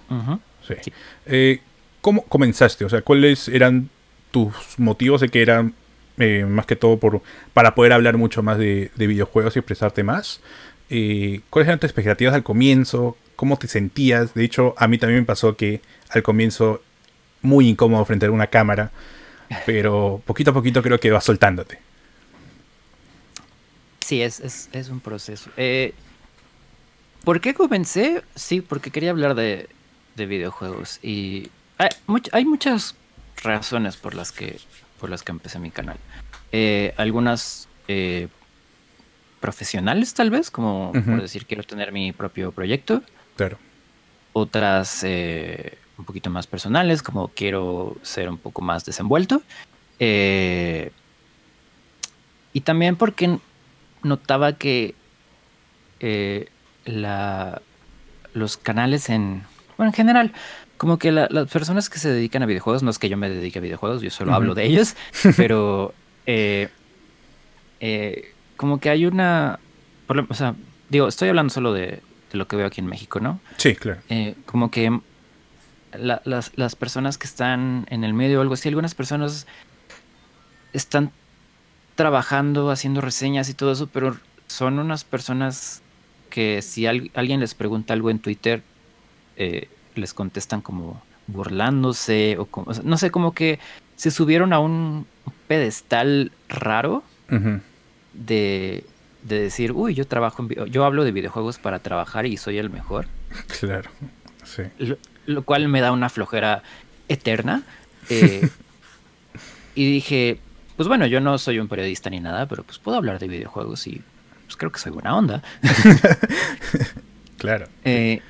[0.66, 0.92] sí.
[1.26, 1.60] Eh,
[2.00, 2.84] ¿Cómo comenzaste?
[2.84, 3.90] O sea, ¿cuáles eran
[4.32, 5.74] tus motivos de que eran
[6.18, 10.40] eh, más que todo por, para poder hablar mucho más de, videojuegos y expresarte más?
[10.88, 13.16] Eh, ¿Cuáles eran tus expectativas al comienzo?
[13.40, 14.34] ¿Cómo te sentías?
[14.34, 16.82] De hecho, a mí también me pasó que al comienzo
[17.40, 18.90] muy incómodo frente a una cámara,
[19.64, 21.78] pero poquito a poquito creo que va soltándote.
[24.00, 25.48] Sí, es, es un proceso.
[25.56, 25.94] Eh,
[27.24, 28.22] ¿Por qué comencé?
[28.34, 29.70] Sí, porque quería hablar de,
[30.16, 30.98] videojuegos.
[31.02, 31.48] Y
[32.32, 32.94] hay, muchas
[33.42, 34.58] razones por las que,
[35.00, 35.96] por las que empecé mi canal.
[36.52, 38.28] Eh, algunas eh,
[39.40, 43.02] profesionales, tal vez, como por decir, quiero tener mi propio proyecto.
[43.36, 43.58] Claro.
[44.32, 49.42] Otras eh, un poquito más personales, como quiero ser un poco más desenvuelto.
[49.98, 50.90] y
[52.62, 53.38] también porque
[54.02, 54.94] notaba que
[56.84, 57.60] la,
[58.34, 59.42] los canales en,
[59.76, 60.32] bueno, en general,
[60.80, 63.58] como que las personas que se dedican a videojuegos, no es que yo me dedique
[63.58, 64.96] a videojuegos, yo solo hablo de ellos,
[65.36, 65.92] pero
[66.26, 66.68] eh,
[67.80, 69.58] eh, como que hay una,
[70.08, 70.54] o sea,
[70.88, 72.00] digo, estoy hablando solo de,
[72.32, 73.40] lo que veo aquí en México, ¿no?
[73.56, 74.00] Sí, claro.
[74.08, 75.00] Eh, como que
[75.92, 79.46] las, las personas que están en el medio o algo así, algunas personas
[80.72, 81.10] están
[81.96, 84.16] trabajando, haciendo reseñas y todo eso, pero
[84.46, 85.82] son unas personas
[86.30, 88.62] que si alguien les pregunta algo en Twitter,
[89.36, 93.58] eh, les contestan como burlándose o, como, no sé, como que
[93.96, 95.06] se subieron a un
[95.46, 97.02] pedestal raro
[98.12, 98.84] de,
[99.22, 103.06] decir, uy, yo trabajo en yo hablo de videojuegos para trabajar y soy el mejor.
[103.60, 103.90] Claro,
[104.44, 104.62] sí.
[105.26, 106.62] Lo, cual me da una flojera
[107.08, 107.62] eterna.
[108.08, 108.48] Eh,
[109.74, 110.40] y dije,
[110.76, 113.86] pues bueno, yo no soy un periodista ni nada, pero pues puedo hablar de videojuegos
[113.86, 114.02] y
[114.46, 115.42] pues creo que soy buena onda.
[117.38, 117.68] claro.
[117.84, 118.20] Eh,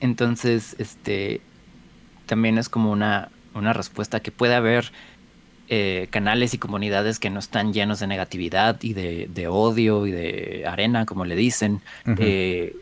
[0.00, 1.40] entonces, este,
[2.26, 4.92] también es como una, una respuesta que puede haber
[5.70, 10.64] eh, canales y comunidades que no están llenos de negatividad y de, odio y de
[10.66, 11.80] arena, como le dicen.
[12.18, 12.76] Eh,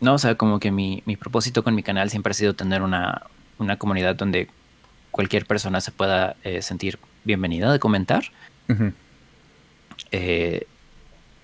[0.00, 3.22] no, o sea, como que mi, propósito con mi canal siempre ha sido tener una,
[3.58, 4.48] una comunidad donde
[5.10, 8.24] cualquier persona se pueda sentir bienvenida de comentar.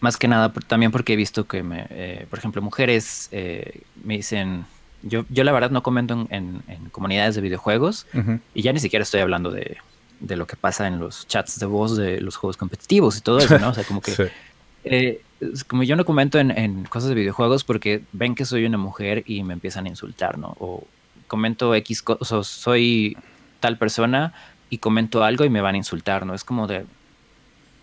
[0.00, 4.16] Más que nada también porque he visto que, me, eh, por ejemplo, mujeres eh, me
[4.16, 4.64] dicen,
[5.02, 8.06] yo, yo la verdad no comento en, comunidades de videojuegos
[8.54, 9.78] y ya ni siquiera estoy hablando de,
[10.20, 13.58] lo que pasa en los chats de voz de los juegos competitivos y todo eso,
[13.58, 13.70] ¿no?
[13.70, 14.30] O sea, como que...
[14.84, 15.20] Eh,
[15.66, 19.42] como yo no comento en, cosas de videojuegos porque ven que soy una mujer y
[19.42, 20.56] me empiezan a insultar, ¿no?
[20.60, 20.86] O
[21.26, 23.16] comento X cosas, o soy
[23.60, 24.32] tal persona
[24.70, 26.32] y comento algo y me van a insultar, ¿no?
[26.32, 26.86] Es como de...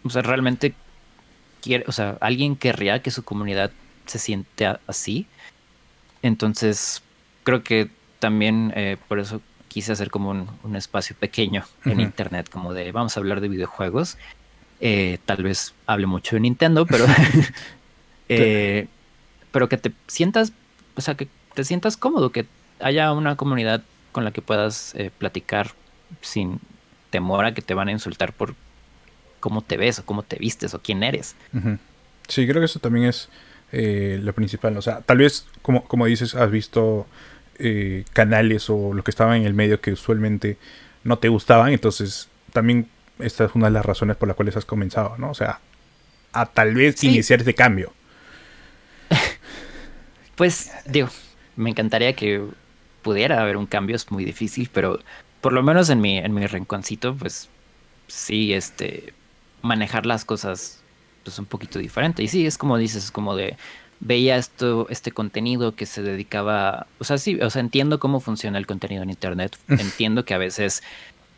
[0.04, 0.74] O sea, realmente
[1.88, 3.72] o sea, alguien querría que su comunidad
[4.06, 5.26] se siente así.
[6.22, 7.02] Entonces,
[7.44, 9.42] creo que también eh, por eso
[9.76, 10.30] quise hacer como
[10.64, 14.18] un, espacio pequeño en internet, como de vamos a hablar de videojuegos.
[14.80, 17.06] Eh, tal vez hable mucho de Nintendo, pero,
[18.30, 18.88] eh,
[19.52, 20.54] pero que te sientas,
[20.96, 22.46] o sea, que te sientas cómodo, que
[22.80, 23.84] haya una comunidad
[24.14, 25.72] con la que puedas platicar
[26.22, 26.62] sin
[27.10, 28.56] temor a que te van a insultar por
[29.42, 31.36] cómo te ves o cómo te vistes o quién eres.
[32.30, 33.28] Sí, creo que eso también es
[33.74, 34.78] eh, lo principal.
[34.78, 37.08] O sea, tal vez, como, como dices, has visto
[37.60, 40.58] eh, canales o lo que estaban en el medio que usualmente
[41.04, 42.88] no te gustaban, entonces también
[43.20, 45.30] esta es una de las razones por las cuales has comenzado, ¿no?
[45.30, 45.60] O sea,
[46.34, 47.94] a tal vez iniciar este cambio.
[50.36, 51.10] pues, digo,
[51.56, 52.44] me encantaría que
[53.02, 55.00] pudiera haber un cambio, es muy difícil, pero
[55.42, 57.50] por lo menos en mi, en mi rinconcito, pues
[58.08, 59.14] sí, este,
[59.62, 60.82] manejar las cosas
[61.24, 62.24] pues un poquito diferente.
[62.24, 63.58] Y sí, es como dices, es como de,
[64.00, 68.58] veía esto, este contenido que se dedicaba, o sea, sí, o sea, entiendo cómo funciona
[68.58, 70.84] el contenido en internet, entiendo que a veces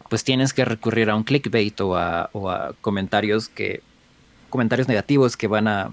[0.10, 3.82] pues tienes que recurrir a un clickbait o a, o a comentarios que,
[4.50, 5.92] comentarios negativos que van a,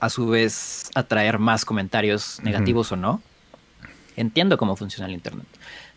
[0.00, 3.22] a su vez, atraer más comentarios negativos o no.
[4.16, 5.46] Entiendo cómo funciona el internet.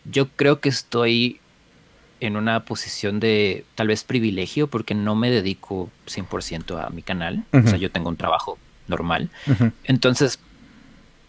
[0.05, 1.39] Yo creo que estoy
[2.19, 7.43] en una posición de tal vez privilegio porque no me dedico 100% a mi canal.
[7.51, 9.29] O sea, yo tengo un trabajo normal.
[9.83, 10.39] Entonces,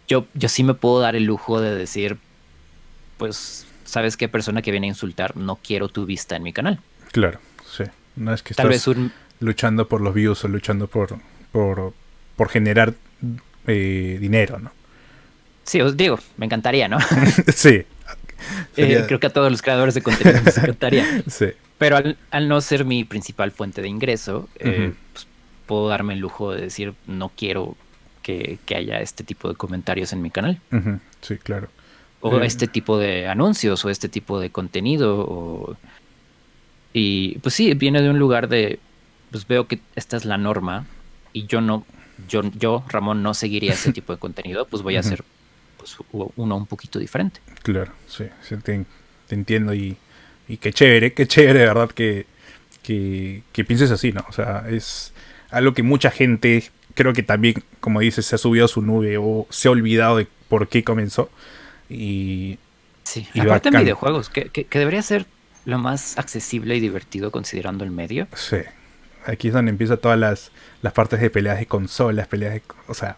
[0.08, 2.18] yo, yo sí me puedo dar el lujo de decir,
[3.16, 5.36] pues, ¿sabes qué persona que viene a insultar?
[5.36, 6.80] No quiero tu vista en mi canal.
[7.12, 7.38] Claro,
[7.70, 7.84] sí.
[8.16, 8.84] No es que Tal vez
[9.40, 11.18] luchando por los views o luchando por,
[11.52, 11.92] por,
[12.36, 12.94] por generar
[13.66, 14.72] eh, dinero, ¿no?
[15.64, 16.98] Sí, os digo, me encantaría, ¿no?
[17.54, 17.84] sí.
[18.76, 21.22] Eh, creo que a todos los creadores de contenido les encantaría.
[21.26, 21.46] sí.
[21.78, 21.96] Pero
[22.30, 24.92] al, no ser mi principal fuente de ingreso, eh,
[25.66, 27.76] puedo darme el lujo de decir, no quiero
[28.22, 30.60] que, haya este tipo de comentarios en mi canal.
[31.20, 31.68] Sí, claro.
[32.20, 35.76] O eh, este tipo de anuncios o este tipo de contenido.
[36.92, 38.78] Y pues sí, viene de un lugar de,
[39.30, 40.86] pues veo que esta es la norma
[41.32, 41.84] y yo no,
[42.28, 45.24] yo, yo Ramón, no seguiría ese tipo de contenido, pues voy a hacer
[45.76, 45.96] pues,
[46.36, 47.40] uno un poquito diferente.
[47.62, 48.26] Claro, sí,
[48.62, 48.86] te,
[49.28, 49.96] entiendo y,
[50.46, 52.26] y qué chévere, qué chévere, de verdad, que,
[52.82, 54.24] que, que, pienses así, ¿no?
[54.28, 55.13] O sea, es
[55.54, 56.64] algo que mucha gente,
[56.94, 60.16] creo que también, como dices, se ha subido a su nube o se ha olvidado
[60.16, 61.30] de por qué comenzó.
[61.88, 62.58] Y.
[63.04, 65.26] Sí, aparte en videojuegos, que, que, debería ser
[65.66, 68.26] lo más accesible y divertido considerando el medio.
[68.34, 68.56] Sí.
[69.26, 70.50] Aquí es donde empiezan todas las,
[70.82, 72.62] las partes de peleas de consolas, peleas de.
[72.88, 73.16] O sea,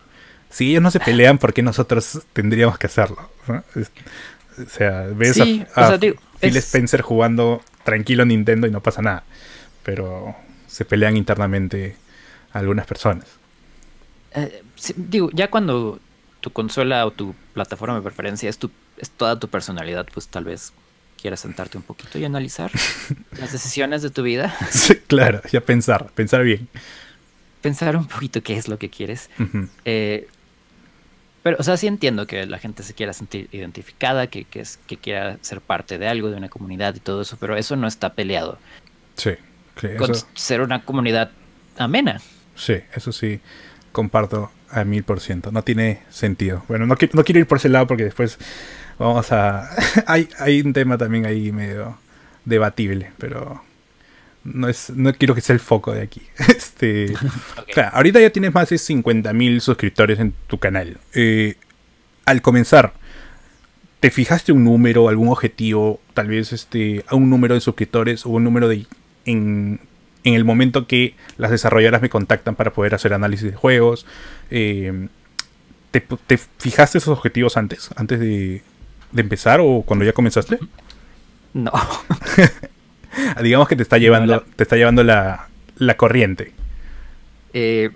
[0.50, 3.30] si ellos no se pelean, ¿por qué nosotros tendríamos que hacerlo?
[3.48, 5.40] O sea, ves
[5.74, 5.98] a,
[6.40, 9.24] Phil Spencer jugando tranquilo Nintendo y no pasa nada.
[9.82, 10.34] Pero
[10.66, 11.96] se pelean internamente
[12.58, 13.26] algunas personas.
[14.32, 14.62] Eh,
[14.96, 16.00] digo, ya cuando
[16.40, 20.44] tu consola o tu plataforma de preferencia es, tu, es toda tu personalidad, pues tal
[20.44, 20.72] vez
[21.20, 22.70] quieras sentarte un poquito y analizar
[23.40, 24.54] las decisiones de tu vida.
[24.70, 26.68] Sí, claro, ya pensar, pensar bien.
[27.62, 29.30] Pensar un poquito qué es lo que quieres.
[29.84, 30.28] eh,
[31.42, 34.78] pero, o sea, sí entiendo que la gente se quiera sentir identificada, que, que, es,
[34.86, 37.86] que quiera ser parte de algo, de una comunidad y todo eso, pero eso no
[37.86, 38.58] está peleado.
[39.16, 39.32] Sí.
[39.98, 41.30] Con ser una comunidad
[41.78, 42.20] amena.
[42.56, 43.40] Sí, eso sí,
[43.92, 45.52] comparto a mil por ciento.
[45.52, 46.64] No tiene sentido.
[46.68, 48.38] Bueno, no, no quiero ir por ese lado porque después
[48.98, 49.70] vamos a...
[50.06, 51.98] hay, hay un tema también ahí medio
[52.44, 53.62] debatible, pero
[54.44, 56.22] no es no quiero que sea el foco de aquí.
[56.48, 57.14] Este,
[57.92, 60.98] ahorita ya tienes más de 50.000 suscriptores en tu canal.
[61.14, 61.56] Eh,
[62.24, 62.92] al comenzar,
[64.00, 68.30] ¿te fijaste un número, algún objetivo, tal vez este, a un número de suscriptores o
[68.30, 68.86] un número de
[69.24, 69.80] en,
[70.26, 74.06] en el momento que las desarrolladoras me contactan para poder hacer análisis de juegos?
[74.50, 75.08] Eh,
[75.90, 78.62] ¿te, ¿te, fijaste esos objetivos antes, antes de,
[79.12, 80.58] de empezar o cuando ya comenzaste?
[81.54, 81.72] No.
[83.42, 86.52] Digamos que te está llevando, te está llevando la, la corriente.
[87.52, 87.90] Eh,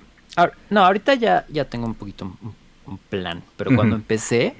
[0.70, 2.32] no, ahorita ya, ya tengo un poquito
[2.86, 4.54] un, plan, pero cuando empecé,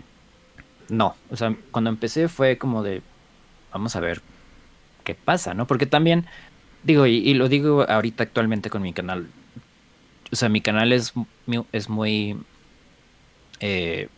[0.88, 1.16] no.
[1.30, 3.02] O sea, cuando empecé fue como de,
[3.72, 4.20] vamos a ver
[5.02, 5.66] qué pasa, ¿no?
[5.66, 6.26] Porque también,
[6.83, 9.29] digo, y, lo digo ahorita actualmente con mi canal.
[10.33, 11.12] O sea, mi canal es,
[11.73, 12.37] es muy...
[13.61, 14.09] Eh,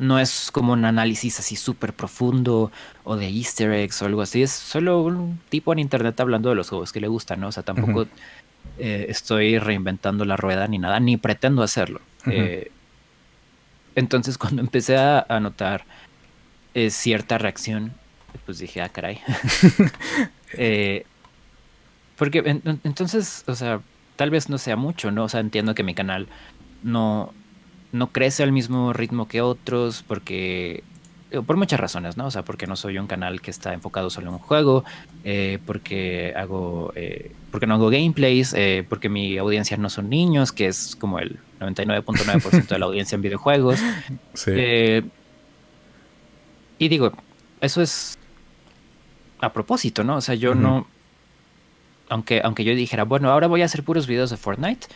[0.00, 2.72] no es como un análisis así súper profundo
[3.04, 4.42] o de easter eggs o algo así.
[4.42, 7.48] Es solo un tipo en internet hablando de los juegos que le gustan, ¿no?
[7.48, 8.06] O sea, tampoco
[8.78, 12.00] eh, estoy reinventando la rueda ni nada, ni pretendo hacerlo.
[12.26, 12.70] Eh,
[13.94, 15.84] entonces, cuando empecé a, notar
[16.72, 17.92] eh, cierta reacción,
[18.46, 19.20] pues dije, ah, caray.
[22.20, 23.80] porque entonces, o sea,
[24.16, 25.24] tal vez no sea mucho, ¿no?
[25.24, 26.28] O sea, entiendo que mi canal
[26.82, 27.32] no,
[27.92, 30.84] no crece al mismo ritmo que otros porque
[31.46, 32.26] por muchas razones, ¿no?
[32.26, 34.84] O sea, porque no soy un canal que está enfocado solo en un juego,
[35.24, 40.52] eh, porque hago, eh, porque no hago gameplays, eh, porque mi audiencia no son niños,
[40.52, 43.80] que es como el 99.9% de la audiencia en videojuegos.
[44.34, 44.52] Sí.
[46.78, 47.12] y digo,
[47.62, 48.18] eso es
[49.40, 50.16] a propósito, ¿no?
[50.16, 50.86] O sea, yo no,
[52.10, 54.88] aunque, aunque yo dijera, bueno, ahora voy a hacer puros videos de Fortnite,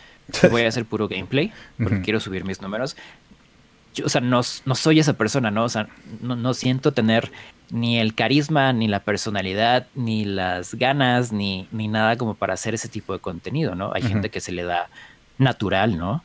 [0.51, 1.51] voy a hacer puro gameplay,
[1.81, 2.95] porque quiero subir mis números.
[3.95, 5.63] Yo, o sea, no, no, soy esa persona, ¿no?
[5.63, 5.87] O sea,
[6.21, 7.31] no, no, siento tener
[7.71, 12.73] ni el carisma, ni la personalidad, ni las ganas, ni, ni nada como para hacer
[12.73, 13.93] ese tipo de contenido, ¿no?
[13.93, 14.89] Hay gente que se le da
[15.37, 16.21] natural, ¿no?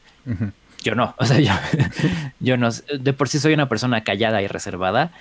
[0.82, 1.52] Yo no, o sea, yo,
[2.40, 5.12] yo no, de por sí soy una persona callada y reservada.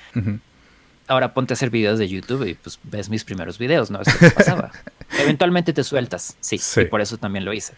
[1.07, 4.01] Ahora ponte a hacer videos de YouTube y pues ves mis primeros videos, ¿no?
[4.01, 4.71] Es lo pasaba.
[5.21, 7.73] Eventualmente te sueltas, sí, y por eso también lo hice.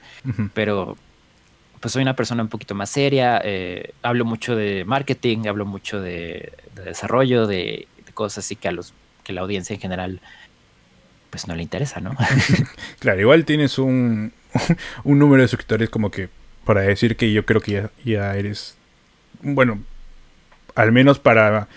[0.54, 0.98] Pero,
[1.80, 6.00] pues soy una persona un poquito más seria, eh, hablo mucho de marketing, hablo mucho
[6.02, 10.22] de, desarrollo, de, cosas así que a los que la audiencia en general
[11.30, 12.16] pues no le interesa, ¿no?
[13.00, 14.34] claro, igual tienes un,
[15.06, 16.30] un número de suscriptores como que
[16.66, 18.78] para decir que yo creo que ya, eres,
[19.42, 19.80] bueno,
[20.76, 21.68] al menos para,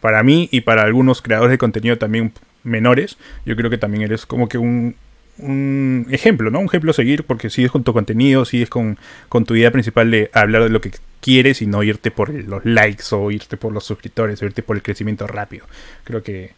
[0.00, 3.16] para mí y para algunos creadores de contenido también menores,
[3.46, 4.96] yo creo que también eres como que un,
[5.38, 6.60] un ejemplo, ¿no?
[6.60, 10.10] Un ejemplo a seguir porque sigues con tu contenido, sigues con, con tu idea principal
[10.10, 13.72] de hablar de lo que quieres y no irte por los likes o irte por
[13.72, 15.66] los suscriptores o irte por el crecimiento rápido.
[16.04, 16.52] Creo que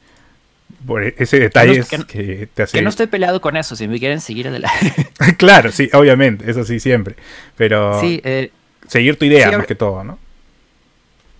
[0.84, 2.78] por ese detalle que, te hace...
[2.78, 5.08] Que no estoy peleado con eso, si me quieren seguir adelante.
[5.38, 7.16] claro, sí, obviamente, eso sí, siempre.
[7.56, 8.50] Pero sí, eh,
[8.86, 10.18] seguir tu idea más que todo, ¿no?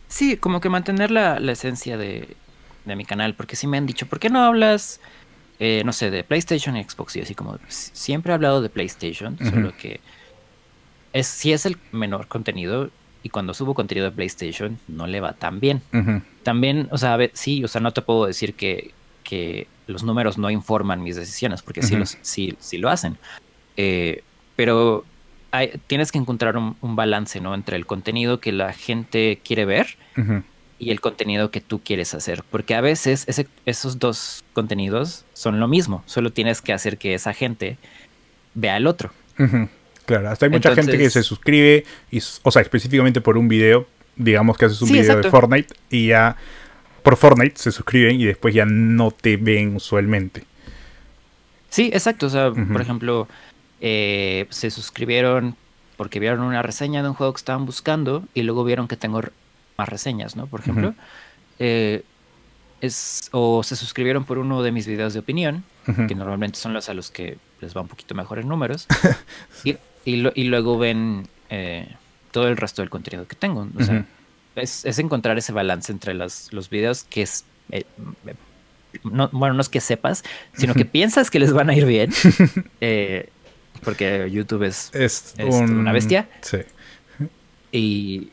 [0.09, 2.29] Sí, como que mantener la, la esencia de,
[2.85, 5.01] de mi canal, porque sí me han dicho, ¿por qué no hablas
[5.59, 7.17] eh, no sé, de PlayStation y Xbox.
[7.17, 10.01] Y así como siempre he hablado de PlayStation, solo que
[11.13, 12.91] es, si es el menor contenido
[13.23, 15.83] y cuando subo contenido de PlayStation no le va tan bien.
[16.43, 18.93] También, o sea, sí, o sea, no te puedo decir que,
[19.25, 23.17] que los números no informan mis decisiones, porque sí, los, sí, sí lo hacen.
[23.77, 24.23] Eh,
[24.55, 25.05] pero
[25.51, 27.55] hay, tienes que encontrar un, balance, ¿no?
[27.55, 29.97] Entre el contenido que la gente quiere ver
[30.79, 32.43] y el contenido que tú quieres hacer.
[32.51, 37.15] Porque a veces ese, esos dos contenidos son lo mismo, solo tienes que hacer que
[37.15, 37.79] esa gente
[38.55, 39.11] vea el otro.
[40.07, 43.87] Claro, hasta hay mucha gente que se suscribe, y, o sea, específicamente por un video,
[44.17, 46.37] digamos que haces un video de Fortnite y ya
[47.03, 50.45] por Fortnite se suscriben y después ya no te ven usualmente.
[51.69, 52.27] Sí, exacto.
[52.27, 53.29] O sea, por ejemplo,
[53.81, 55.57] eh, se suscribieron
[55.97, 59.23] porque vieron una reseña de un juego que estaban buscando y luego vieron que tengo
[59.77, 60.47] más reseñas, ¿no?
[60.47, 60.95] Por ejemplo.
[61.59, 62.03] Eh,
[62.81, 65.65] es, o se suscribieron por uno de mis videos de opinión,
[66.09, 68.87] que normalmente son los a los que les va un poquito mejor en números,
[69.65, 71.89] y, y, luego ven eh,
[72.33, 73.67] todo el resto del contenido que tengo.
[73.79, 74.05] O sea,
[74.57, 77.45] es, es, encontrar ese balance entre los, los videos que es...
[77.71, 77.85] Eh,
[79.05, 80.25] no, bueno, no es que sepas,
[80.55, 82.13] sino que piensas que les van a ir bien,
[83.85, 86.29] porque YouTube es, es, una bestia.
[86.41, 86.59] Sí.
[87.73, 88.31] Y,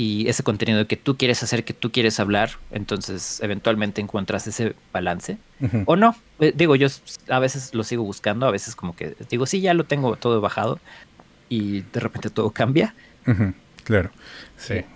[0.00, 4.74] y ese contenido que tú quieres hacer, que tú quieres hablar, entonces eventualmente encuentras ese
[4.94, 5.36] balance.
[5.84, 6.88] O no, eh, digo, yo
[7.28, 10.40] a veces lo sigo buscando, a veces como que digo, sí, ya lo tengo todo
[10.40, 10.80] bajado
[11.50, 12.94] y de repente todo cambia.
[13.84, 14.10] Claro,
[14.56, 14.86] sí.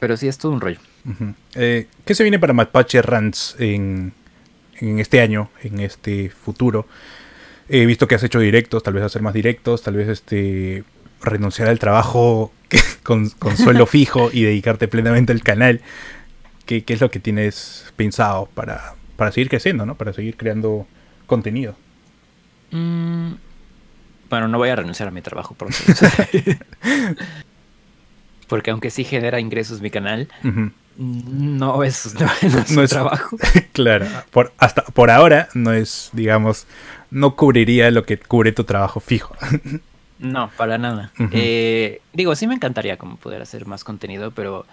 [0.00, 0.80] Pero sí, es todo un rollo.
[1.54, 4.12] Eh, ¿Qué se viene para Mapache Rants en,
[4.80, 6.88] en este año, en este futuro?
[7.68, 10.82] He visto que has hecho directos, tal vez hacer más directos, tal vez este
[11.22, 12.52] renunciar al trabajo
[13.02, 15.80] con, suelo fijo y dedicarte plenamente al canal.
[16.66, 19.96] ¿Qué, es lo que tienes pensado para, para seguir creciendo, ¿no?
[19.96, 20.86] Para seguir creando
[21.26, 21.76] contenido.
[22.70, 23.32] Mm,
[24.30, 25.68] bueno, no voy a renunciar a mi trabajo por
[28.48, 30.28] Porque aunque sí genera ingresos mi canal,
[30.96, 33.36] no es, no, es trabajo.
[33.72, 36.66] claro, por, hasta por ahora no es, digamos,
[37.10, 39.36] no cubriría lo que cubre tu trabajo fijo.
[40.24, 41.12] No, para nada.
[41.32, 44.64] Eh, digo, sí me encantaría como poder hacer más contenido, pero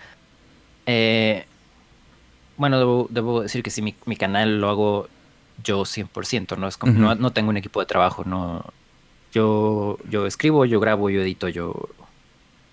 [0.85, 1.45] eh,
[2.55, 5.09] bueno, debo, decir que si mi, canal lo hago
[5.63, 6.67] yo 100%, ¿no?
[6.67, 8.63] Es como, no, tengo un equipo de trabajo, no.
[9.33, 11.89] Yo, yo escribo, yo grabo, yo edito, yo,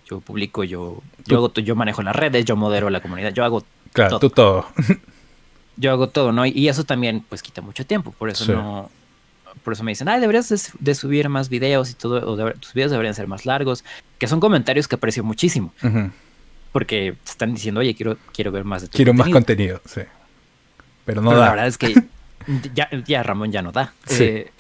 [0.09, 3.65] yo publico, yo, yo, hago, yo manejo las redes, yo modero la comunidad, yo hago
[3.93, 4.67] claro, tú todo.
[5.77, 6.47] yo hago todo, ¿no?
[6.47, 8.91] Y eso también, pues, quita mucho tiempo, por eso no
[9.63, 12.91] por eso me dicen, ay, deberías de, subir más videos y todo, o tus videos
[12.91, 13.85] deberían ser más largos,
[14.19, 15.73] que son comentarios que aprecio muchísimo.
[16.73, 20.03] Porque están diciendo, oye, quiero, quiero ver más de tu Quiero más contenido, sí.
[21.05, 21.39] Pero no da.
[21.39, 21.95] La verdad es que
[23.07, 23.93] ya, Ramón ya no da.
[24.07, 24.25] Sí.
[24.25, 24.53] Eh,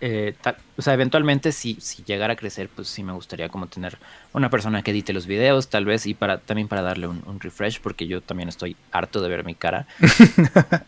[0.00, 0.34] eh,
[0.76, 3.98] o sea, eventualmente si, si llegara a crecer, pues sí me gustaría como tener
[4.32, 7.40] una persona que edite los videos, tal vez, y para también para darle un, un
[7.40, 9.86] refresh, porque yo también estoy harto de ver mi cara.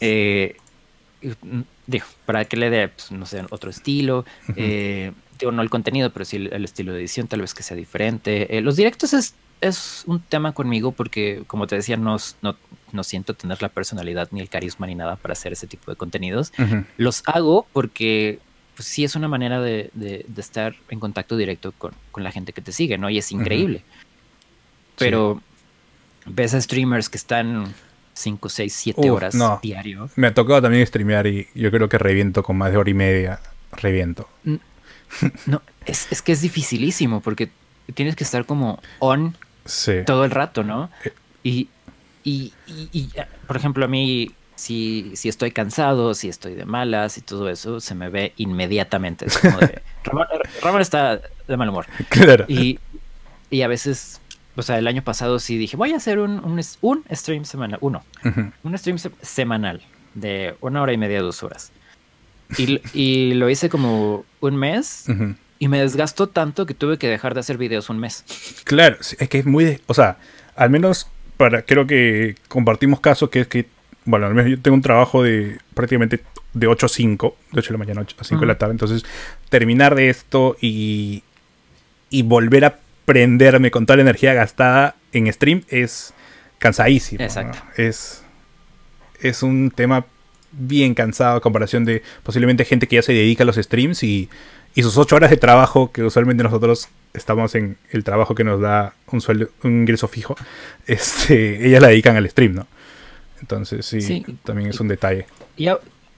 [0.00, 0.56] eh,
[1.86, 4.24] digo, para que le dé, pues, no sé, otro estilo.
[4.56, 7.76] Eh, digo, no el contenido, pero sí el, estilo de edición, tal vez que sea
[7.76, 8.56] diferente.
[8.56, 13.34] Eh, los directos es, es un tema conmigo porque, como te decía, no, no, siento
[13.34, 16.52] tener la personalidad ni el carisma ni nada para hacer ese tipo de contenidos.
[16.96, 18.38] Los hago porque
[18.76, 22.52] pues, sí es una manera de, de, estar en contacto directo con, con, la gente
[22.52, 23.10] que te sigue, ¿no?
[23.10, 23.82] Y es increíble.
[24.96, 25.42] Pero
[26.26, 27.74] ves a streamers que están
[28.20, 30.08] 5, 6, 7 horas diario.
[30.16, 32.94] Me ha tocado también streamear y yo creo que reviento con más de hora y
[32.94, 33.40] media.
[33.72, 34.28] Reviento.
[35.46, 37.50] No, es, que es dificilísimo porque
[37.94, 39.36] tienes que estar como on
[40.06, 40.90] todo el rato, ¿no?
[41.04, 41.12] Eh.
[41.42, 41.68] Y,
[42.22, 42.52] y,
[43.14, 47.48] eh, por ejemplo, a mí, si, si estoy cansado, si estoy de malas y todo
[47.48, 49.26] eso, se me ve inmediatamente.
[49.26, 49.82] Es como de,
[50.62, 51.86] Ramón, está de mal humor.
[52.08, 52.44] Claro.
[52.48, 52.78] Y,
[53.50, 54.20] y, a veces,
[54.60, 57.78] o sea, el año pasado sí dije, voy a hacer un, un, un stream semanal,
[57.80, 58.04] uno,
[58.62, 59.80] un stream semanal
[60.14, 61.72] de una hora y media, dos horas.
[62.58, 65.06] Y, y lo hice como un mes
[65.58, 68.24] y me desgastó tanto que tuve que dejar de hacer videos un mes.
[68.64, 70.18] Claro, es que es muy, o sea,
[70.56, 73.66] al menos para, creo que compartimos caso que es que,
[74.04, 77.68] bueno, al menos yo tengo un trabajo de prácticamente de 8 a 5, de 8
[77.68, 79.04] de la mañana a 5 de la tarde, entonces
[79.48, 81.22] terminar de esto y,
[82.10, 82.78] y volver a
[83.12, 86.14] prenderme con toda la energía gastada en stream es
[86.58, 87.22] cansadísimo.
[87.22, 87.58] Exacto.
[87.76, 88.22] Es,
[89.20, 90.06] es un tema
[90.52, 94.28] bien cansado a comparación de posiblemente gente que ya se dedica a los streams y
[94.74, 98.60] y sus ocho horas de trabajo, que usualmente nosotros estamos en el trabajo que nos
[98.60, 100.36] da un sueldo, un ingreso fijo,
[100.86, 102.66] este, ellas la dedican al stream, ¿no?
[103.40, 105.26] Entonces sí, también es un detalle.
[105.56, 105.68] Y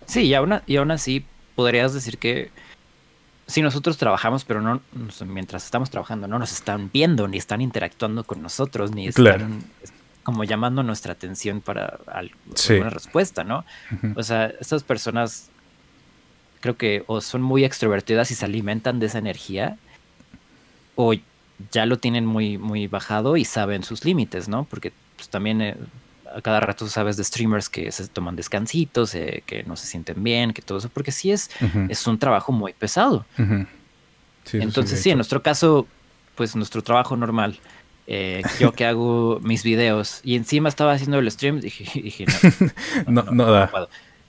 [0.07, 1.25] sí, y aún, y aún así
[1.55, 2.51] podrías decir que
[3.53, 4.81] si nosotros trabajamos, pero no
[5.27, 9.63] mientras estamos trabajando, no nos están viendo, ni están interactuando con nosotros, ni están
[10.23, 13.67] como llamando nuestra atención para alguna respuesta, ¿no?
[14.17, 15.51] O sea, estas personas
[16.61, 19.77] creo que o son muy extrovertidas y se alimentan de esa energía,
[20.95, 21.13] o
[21.71, 24.65] ya lo tienen muy, muy bajado y saben sus límites, ¿no?
[24.65, 25.77] Porque pues, también eh,
[26.35, 30.23] a cada rato sabes de streamers que se toman descansitos, eh, que no se sienten
[30.23, 31.51] bien, que todo eso, porque sí es,
[31.89, 33.25] es un trabajo muy pesado.
[34.53, 35.87] Entonces, sí, en nuestro caso,
[36.35, 37.59] pues nuestro trabajo normal.
[38.09, 42.27] Eh, yo que hago mis videos y encima estaba haciendo el stream, dije, dije
[43.07, 43.89] no, no, no, da.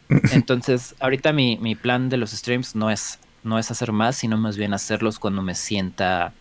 [0.31, 4.37] Entonces, ahorita mi, mi, plan de los streams no es, no es hacer más, sino
[4.37, 6.33] más bien hacerlos cuando me sienta.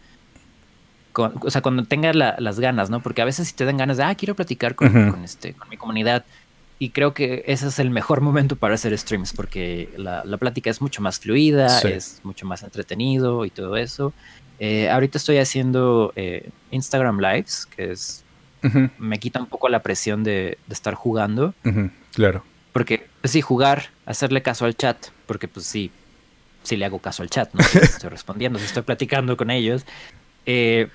[1.15, 3.03] O sea, cuando tenga las ganas, ¿no?
[3.03, 5.77] Porque a veces si te dan ganas de, ah, quiero platicar con, este, con mi
[5.77, 6.25] comunidad.
[6.79, 10.71] Y creo que ese es el mejor momento para hacer streams, porque la, la plática
[10.71, 14.13] es mucho más fluida, es mucho más entretenido y todo eso.
[14.59, 18.25] Eh, ahorita estoy haciendo eh, Instagram Lives, que es.
[18.97, 21.53] Me quita un poco la presión de, de estar jugando.
[22.15, 22.45] Claro.
[22.73, 25.91] Porque, pues sí, jugar, hacerle caso al chat, porque pues sí,
[26.63, 27.63] sí le hago caso al chat, ¿no?
[27.65, 29.85] Si estoy respondiendo, si estoy platicando con ellos.
[30.47, 30.89] Eh,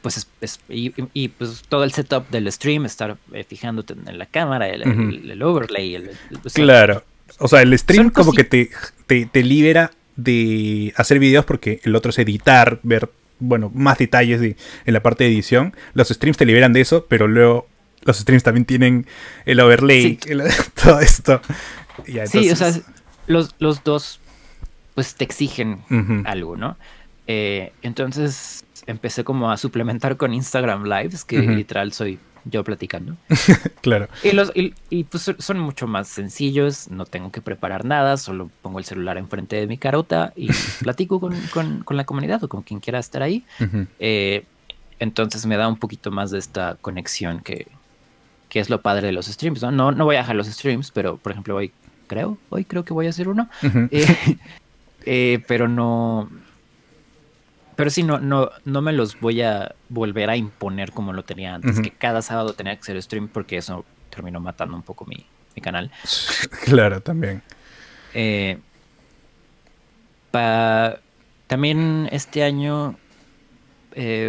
[0.00, 4.68] pues es, y, pues todo el setup del stream, estar eh, fijándote en la cámara,
[4.68, 5.94] el, overlay.
[5.94, 6.10] El,
[6.52, 7.02] claro.
[7.38, 8.70] O sea, el stream como que te,
[9.06, 14.40] te, te, libera de hacer videos porque el otro es editar, ver, bueno, más detalles
[14.40, 15.74] de, en la parte de edición.
[15.94, 17.66] Los streams te liberan de eso, pero luego
[18.02, 19.06] los streams también tienen
[19.46, 20.18] el overlay,
[20.82, 21.40] todo esto.
[22.26, 22.74] Sí, o sea,
[23.26, 24.20] los, los, dos
[24.94, 25.80] pues te exigen
[26.26, 26.76] algo, ¿no?
[27.26, 33.16] Eh, entonces empecé como a suplementar con Instagram Lives, que literal soy yo platicando.
[33.80, 34.08] claro.
[34.22, 38.78] Y, los, y, pues son mucho más sencillos, no tengo que preparar nada, solo pongo
[38.78, 40.48] el celular enfrente de mi carota y
[40.80, 41.34] platico con,
[41.84, 43.44] con, la comunidad o con quien quiera estar ahí.
[43.98, 44.44] Eh,
[44.98, 47.66] entonces me da un poquito más de esta conexión que,
[48.48, 49.70] que es lo padre de los streams, ¿no?
[49.70, 51.72] No, no voy a dejar los streams, pero por ejemplo hoy
[52.06, 53.48] creo, hoy creo que voy a hacer uno.
[53.90, 54.38] Eh,
[55.06, 56.30] eh, pero no.
[57.76, 61.54] Pero sí, no, no, no me los voy a volver a imponer como lo tenía
[61.54, 65.26] antes, que cada sábado tenía que hacer stream porque eso terminó matando un poco mi,
[65.60, 65.90] canal.
[66.64, 67.42] Claro, también.
[68.12, 68.58] Eh,
[71.46, 72.96] también este año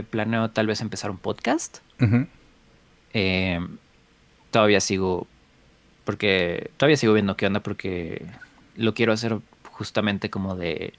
[0.10, 1.80] planeo tal vez empezar un podcast
[4.56, 5.28] todavía sigo,
[6.06, 8.26] porque todavía sigo viendo qué onda, porque
[8.78, 9.40] lo quiero hacer
[9.70, 10.94] justamente como de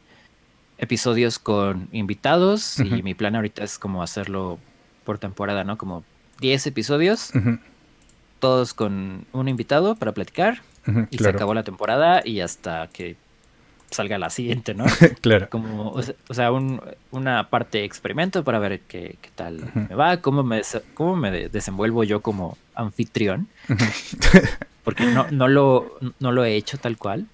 [0.79, 4.59] episodios con invitados y mi plan ahorita es como hacerlo
[5.05, 5.79] por temporada, ¿no?
[5.79, 6.05] Como
[6.41, 7.33] 10 episodios,
[8.41, 10.63] todos con un invitado para platicar
[11.11, 13.17] y se acabó la temporada y hasta que
[13.91, 14.85] salga la siguiente, ¿no?
[15.21, 15.49] claro.
[15.49, 16.51] Como, o sea,
[17.11, 20.63] una parte experimento para ver qué, tal me va, cómo me,
[20.95, 23.49] cómo me desenvuelvo yo como anfitrión.
[24.85, 27.27] Porque no, no, lo, no lo he hecho tal cual.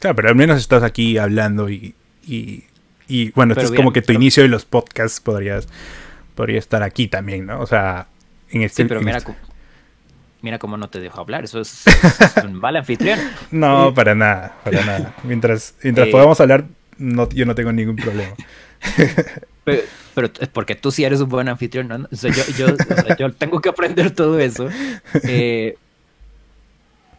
[0.00, 1.94] Claro, pero al menos estás aquí hablando y,
[2.26, 5.68] y, bueno, es como que tu inicio de los podcasts podrías,
[6.34, 7.60] podría estar aquí también, ¿no?
[7.60, 8.06] O sea,
[8.50, 8.82] en este...
[8.82, 9.34] Sí, pero mira, este
[10.44, 11.84] mira cómo no te dejo hablar, eso es,
[12.44, 13.18] un mal anfitrión.
[13.50, 15.14] no, para nada, para nada.
[15.24, 16.66] Mientras, mientras eh, podamos hablar,
[16.98, 18.34] no, yo no tengo ningún problema.
[19.64, 22.06] pero, es porque tú sí eres un buen anfitrión, ¿no?
[22.12, 22.66] O sea, yo,
[23.18, 24.68] yo, tengo que aprender todo eso.
[25.22, 25.78] Eh,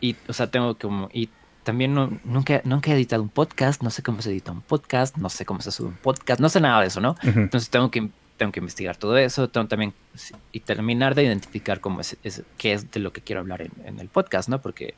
[0.01, 1.09] y, o sea, tengo como...
[1.11, 1.29] Y
[1.65, 5.29] también nunca, nunca he editado un podcast, no sé cómo se edita un podcast, no
[5.29, 7.15] sé cómo se sube un podcast, no sé nada de eso, ¿no?
[7.23, 8.07] Entonces tengo que
[8.37, 9.93] tengo que investigar todo eso, tengo también
[10.51, 12.17] y terminar de identificar cómo es,
[12.57, 14.61] qué es de lo que quiero hablar en, el podcast, ¿no?
[14.61, 14.93] Porque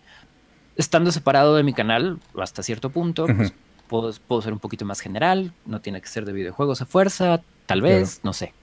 [0.76, 3.54] estando separado de mi canal hasta cierto punto, pues,
[3.88, 7.42] puedo, puedo, ser un poquito más general, no tiene que ser de videojuegos a fuerza,
[7.66, 8.54] tal vez, no sé.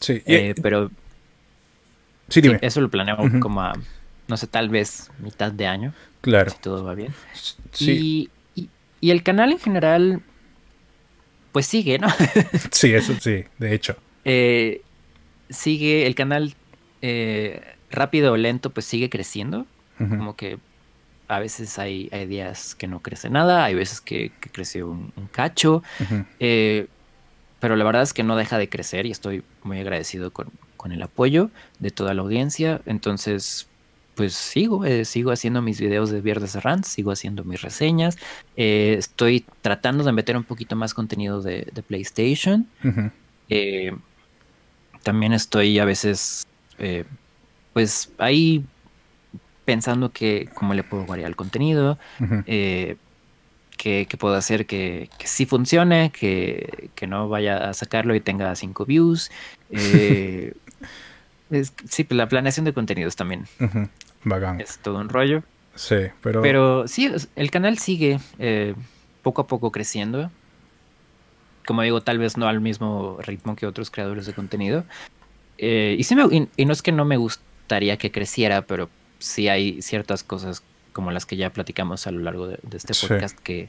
[0.00, 0.90] Sí, eh, pero
[2.28, 2.58] sí, dime.
[2.60, 3.74] eso lo planeo como a,
[4.28, 5.94] no sé, tal vez mitad de año.
[6.20, 6.50] Claro.
[6.50, 7.12] Si todo va bien.
[7.72, 8.30] Sí.
[8.54, 8.68] Y,
[9.00, 10.22] y, el canal en general,
[11.50, 12.08] pues sigue, ¿no?
[12.70, 13.96] sí, eso sí, de hecho.
[14.24, 14.82] Eh,
[15.50, 16.54] sigue, el canal
[17.02, 17.60] eh,
[17.90, 19.66] rápido o lento, pues sigue creciendo.
[19.98, 20.58] Como que
[21.28, 25.84] a veces hay, hay, días que no crece nada, hay veces que, crece un, cacho,
[26.40, 26.88] eh,
[27.60, 30.50] pero la verdad es que no deja de crecer y estoy muy agradecido con,
[30.90, 32.80] el apoyo de toda la audiencia.
[32.86, 33.68] Entonces,
[34.14, 38.18] pues sigo, eh, sigo haciendo mis videos de Viernes Rants, sigo haciendo mis reseñas,
[38.56, 42.66] eh, estoy tratando de meter un poquito más contenido de, PlayStation.
[45.02, 46.46] también estoy a veces,
[47.72, 48.64] pues ahí
[49.64, 51.98] pensando que cómo le puedo variar el contenido,
[52.46, 52.96] eh,
[53.76, 58.84] que, puedo hacer que, que sí funcione, que, no vaya a sacarlo y tenga cinco
[58.84, 59.30] views.
[61.54, 63.44] Eh, sí, pues la planeación de contenidos también.
[64.60, 65.42] Es todo un rollo.
[65.74, 66.42] Sí, pero...
[66.42, 68.74] Pero sí, el canal sigue eh,
[69.22, 70.30] poco a poco creciendo.
[71.66, 74.84] Como digo, tal vez no al mismo ritmo que otros creadores de contenido.
[75.58, 79.80] y, sí me, y no es que no me gustaría que creciera, pero sí hay
[79.80, 80.62] ciertas cosas
[80.92, 83.68] como las que ya platicamos a lo largo de, este podcast que,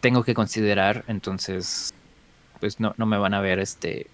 [0.00, 1.92] tengo que considerar, entonces
[2.60, 4.06] pues no, no me van a ver este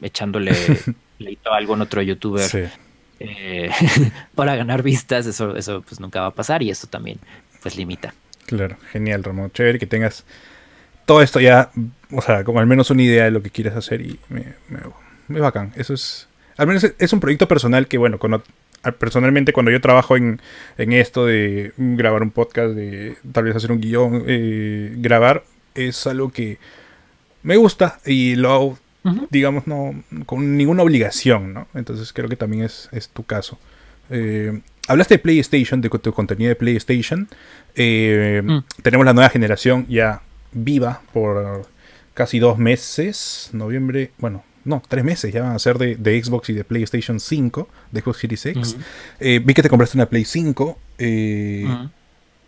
[0.00, 0.52] echándole
[1.20, 2.72] leito a algún otro youtuber
[3.24, 3.70] eh,
[4.34, 7.18] para ganar vistas, eso, eso pues nunca va a pasar y eso también
[7.62, 8.14] pues limita.
[8.46, 10.24] Claro, genial Ramón, chévere que tengas
[11.06, 11.70] todo esto ya,
[12.10, 14.54] o sea, como al menos una idea de lo que quieres hacer y me,
[15.28, 18.18] me, bacán, eso es, al menos es un proyecto personal que bueno,
[18.98, 20.40] personalmente cuando yo trabajo en,
[20.76, 25.44] esto de grabar un podcast, de tal vez hacer un guion, eh, grabar,
[25.74, 26.58] es algo que
[27.42, 28.78] me gusta y lo hago,
[29.30, 29.94] digamos, no
[30.26, 31.68] con ninguna obligación, ¿no?
[31.74, 33.58] Entonces creo que también es, tu caso.
[34.10, 37.28] Eh, hablaste de PlayStation, de tu contenido de PlayStation.
[37.74, 38.58] Eh, mm.
[38.82, 40.22] Tenemos la nueva generación ya
[40.52, 41.66] viva por
[42.14, 46.52] casi dos meses, noviembre, bueno, no, tres meses ya van a ser de, Xbox y
[46.52, 48.76] de PlayStation 5, de Xbox Series X.
[49.18, 50.78] Eh, vi que te compraste una Play 5.
[50.98, 51.66] Eh,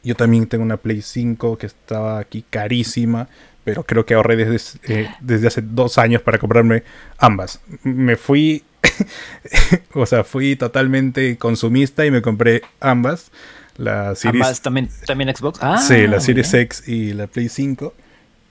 [0.05, 3.28] yo también tengo una Play 5 que estaba aquí carísima,
[3.64, 6.84] pero creo que ahorré desde, eh, desde hace dos años para comprarme
[7.18, 7.60] ambas.
[7.82, 8.62] Me fui,
[9.94, 13.30] o sea, fui totalmente consumista y me compré ambas.
[13.76, 15.58] La Series, ¿Ambas también, también Xbox?
[15.60, 17.92] Ah, sí, la Series X y la Play 5.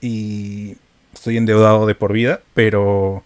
[0.02, 0.76] Y
[1.14, 3.24] estoy endeudado de por vida, pero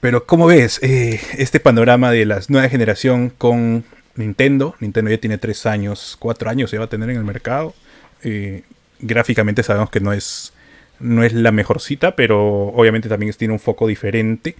[0.00, 4.74] pero ¿cómo ves eh, este panorama de la nueva generación con Nintendo?
[4.80, 7.74] Nintendo ya tiene tres años, cuatro años se va a tener en el mercado.
[8.22, 8.62] Eh,
[8.98, 10.54] gráficamente sabemos que no es,
[11.00, 14.56] no es la mejor cita, pero obviamente también tiene un foco diferente.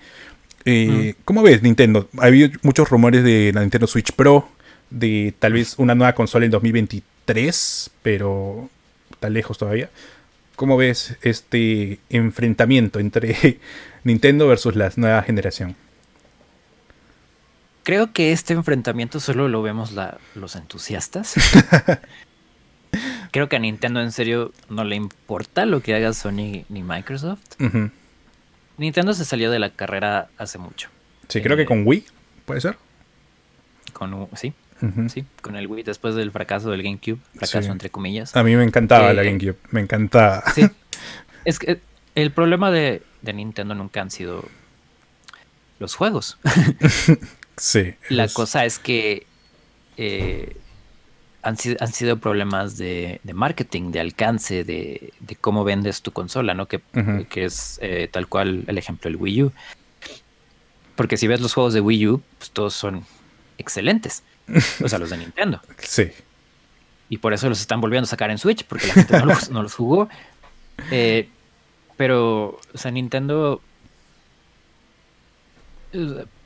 [0.64, 2.08] Eh, ¿Cómo ves Nintendo?
[2.18, 4.48] Ha habido muchos rumores de la Nintendo Switch Pro,
[4.90, 8.68] de tal vez una nueva consola en 2023, pero
[9.12, 9.90] está lejos todavía.
[10.56, 13.58] ¿Cómo ves este enfrentamiento entre
[14.04, 15.76] Nintendo versus la nueva generación?
[17.82, 19.92] Creo que este enfrentamiento solo lo vemos
[20.34, 21.34] los entusiastas.
[23.30, 27.40] Creo que a Nintendo en serio no le importa lo que haga Sony ni Microsoft.
[28.76, 30.88] Nintendo se salió de la carrera hace mucho.
[31.28, 32.04] Sí, creo que eh, con Wii,
[32.44, 32.76] ¿puede ser?
[33.92, 34.52] Con sí,
[35.08, 38.34] sí, con el Wii después del fracaso del GameCube, fracaso entre comillas.
[38.34, 40.42] A mí me encantaba la GameCube, me encantaba.
[40.54, 40.68] Sí.
[41.44, 41.80] Es que
[42.14, 44.44] el problema de, Nintendo nunca han sido
[45.78, 46.38] los juegos.
[47.56, 47.94] sí.
[48.08, 49.26] La cosa es que
[49.96, 50.56] eh,
[51.42, 56.66] han, sido, problemas de, marketing, de alcance, de, cómo vendes tu consola, ¿no?
[56.66, 56.80] Que,
[57.28, 59.52] que es eh, tal cual el ejemplo del Wii U.
[60.96, 63.04] Porque si ves los juegos de Wii U, pues todos son
[63.56, 64.22] excelentes.
[64.82, 65.60] O sea, los de Nintendo.
[65.78, 66.10] Sí.
[67.08, 69.50] Y por eso los están volviendo a sacar en Switch, porque la gente no los,
[69.50, 70.08] no los jugó.
[70.92, 71.28] Eh,
[71.96, 73.60] pero, o sea, Nintendo.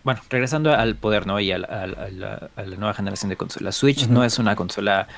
[0.05, 1.40] Bueno, regresando al poder, ¿no?
[1.40, 3.74] Y a la, nueva generación de consolas.
[3.74, 5.09] Switch no es una consola.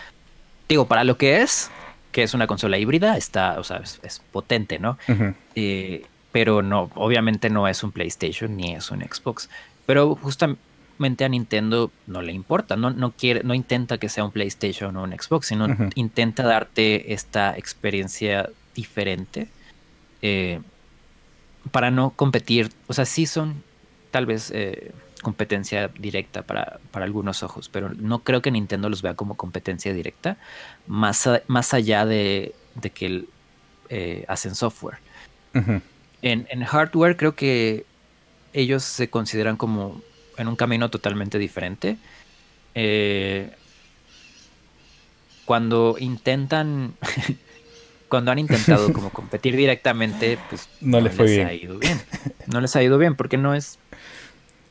[0.68, 1.70] Digo, para lo que es,
[2.12, 4.96] que es una consola híbrida, está, o sea, es, potente, ¿no?
[5.56, 9.50] Eh, pero no, obviamente no es un PlayStation ni es un Xbox.
[9.86, 14.30] Pero justamente a Nintendo no le importa, no, no quiere, no intenta que sea un
[14.30, 19.48] PlayStation o un Xbox, sino intenta darte esta experiencia diferente
[20.22, 20.60] eh,
[21.72, 23.62] para no competir, o sea, sí son
[24.16, 29.12] tal vez eh, competencia directa para, algunos ojos, pero no creo que Nintendo los vea
[29.12, 30.38] como competencia directa,
[30.86, 32.54] más, más allá de,
[32.94, 33.26] que
[33.90, 34.96] eh, hacen software.
[35.52, 37.84] en, en, hardware creo que
[38.54, 40.00] ellos se consideran como
[40.38, 41.98] en un camino totalmente diferente.
[42.74, 43.50] Eh,
[45.44, 46.94] cuando intentan,
[48.08, 52.00] cuando han intentado como competir directamente, pues no, les, ha ido bien.
[52.46, 53.78] No les ha ido bien porque no es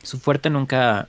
[0.06, 1.08] su fuerte nunca,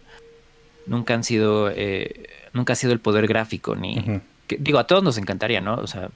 [0.87, 5.19] nunca han sido, eh, nunca ha sido el poder gráfico ni, digo a todos nos
[5.19, 5.75] encantaría, ¿no?
[5.75, 6.11] O sea,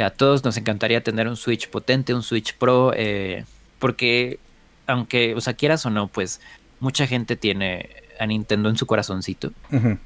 [0.00, 3.44] a todos nos encantaría tener un Switch potente, un Switch Pro, eh,
[3.78, 4.38] porque
[4.86, 6.40] aunque, o sea, quieras o no, pues
[6.80, 9.52] mucha gente tiene a Nintendo en su corazoncito,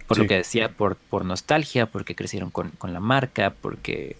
[0.06, 4.16] por lo que decía, por, por nostalgia, porque crecieron con, la marca, porque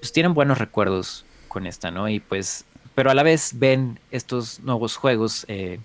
[0.00, 2.08] pues, tienen buenos recuerdos con esta, ¿no?
[2.08, 2.64] Y pues,
[2.94, 5.80] pero a la vez ven estos nuevos juegos eh,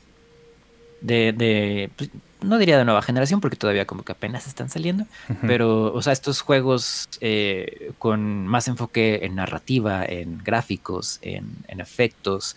[1.02, 2.10] de, de pues,
[2.42, 5.06] no diría de nueva generación, porque todavía como que apenas están saliendo,
[5.42, 11.82] pero, o sea, estos juegos eh, con más enfoque en narrativa, en gráficos, en, en
[11.82, 12.56] efectos,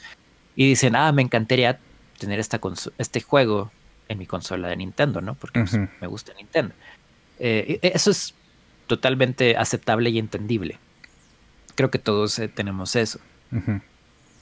[0.54, 1.80] y dicen, ah, me encantaría
[2.18, 2.60] tener esta
[2.98, 3.72] este juego
[4.08, 5.34] en mi consola de Nintendo, ¿no?
[5.34, 6.74] Porque pues, me gusta Nintendo.
[7.40, 8.34] Eh, eso es
[8.86, 10.78] totalmente aceptable y entendible.
[11.74, 13.18] Creo que todos eh, tenemos eso.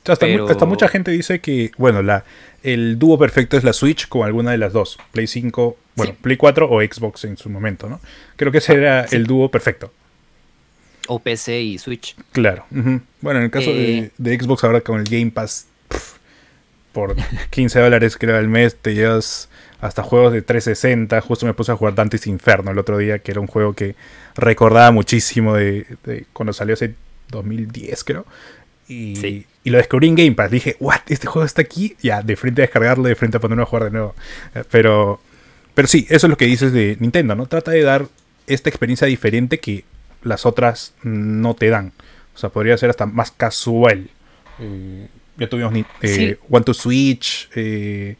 [0.07, 2.25] Hasta, mucha gente dice que, bueno, la,
[2.63, 4.99] el dúo perfecto es la Switch con alguna de las dos.
[5.13, 8.01] Play 5, bueno, Play 4 o Xbox en su momento, ¿no?
[8.37, 9.93] Creo que ese era el dúo perfecto.
[11.09, 12.15] O PC y Switch.
[12.33, 12.65] Claro.
[12.71, 15.67] Bueno, en el caso de, eh, de, Xbox ahora con el Game Pass
[16.93, 17.17] por
[17.51, 19.49] 15 dólares creo al mes te llevas
[19.81, 21.21] hasta juegos de 360.
[21.21, 23.95] Justo me puse a jugar Dante's Inferno el otro día, que era un juego que
[24.37, 25.87] recordaba muchísimo de,
[26.33, 26.95] cuando salió hace
[27.31, 28.27] 2010 creo.
[28.89, 30.51] Y, y, lo descubrí en Game Pass.
[30.51, 31.97] Dije, what, este juego está aquí.
[32.03, 34.15] Ya, de frente a descargarlo, de frente a ponerlo a jugar de nuevo.
[34.55, 35.21] Eh, pero,
[35.75, 37.47] pero sí, eso es lo que dices de Nintendo, ¿no?
[37.47, 38.07] Trata de dar
[38.47, 39.85] esta experiencia diferente que
[40.23, 41.93] las otras no te dan.
[42.35, 44.11] O sea, podría ser hasta más casual.
[44.59, 45.09] Eh,
[45.41, 48.17] ya tuvimos eh, One to Switch, eh,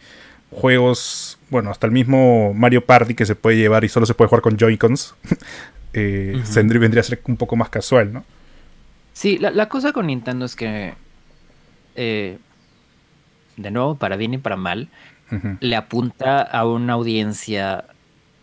[0.51, 4.29] juegos, bueno, hasta el mismo Mario Party que se puede llevar y solo se puede
[4.29, 5.15] jugar con Joy-Cons.
[5.93, 8.25] eh, vendría a ser un poco más casual, ¿no?
[9.13, 10.95] Sí, la, cosa con Nintendo es que,
[11.95, 12.39] eh,
[13.57, 14.89] de nuevo, para bien y para mal,
[15.61, 17.85] le apunta a una audiencia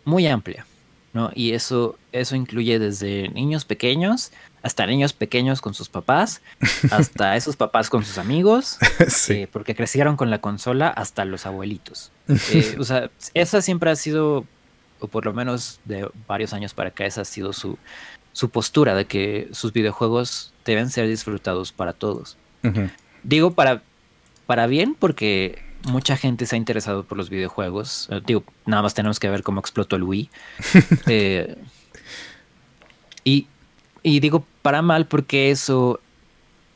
[0.06, 0.64] muy amplia,
[1.12, 1.30] ¿no?
[1.34, 4.32] Y eso, eso incluye desde niños pequeños
[4.62, 6.42] hasta niños pequeños con sus papás,
[6.90, 8.78] hasta esos papás con sus amigos,
[9.28, 12.12] eh, porque crecieron con la consola, hasta los abuelitos.
[12.52, 14.44] Eh, o sea, esa siempre ha sido,
[15.00, 17.78] o por lo menos de varios años para acá, esa ha sido su,
[18.32, 22.36] su postura de que sus videojuegos deben ser disfrutados para todos.
[23.22, 23.82] Digo para,
[24.46, 28.08] para bien porque mucha gente se ha interesado por los videojuegos.
[28.10, 30.30] Eh, digo, nada más tenemos que ver cómo explotó el Wii.
[33.24, 33.46] y
[34.02, 36.00] y digo para mal porque eso,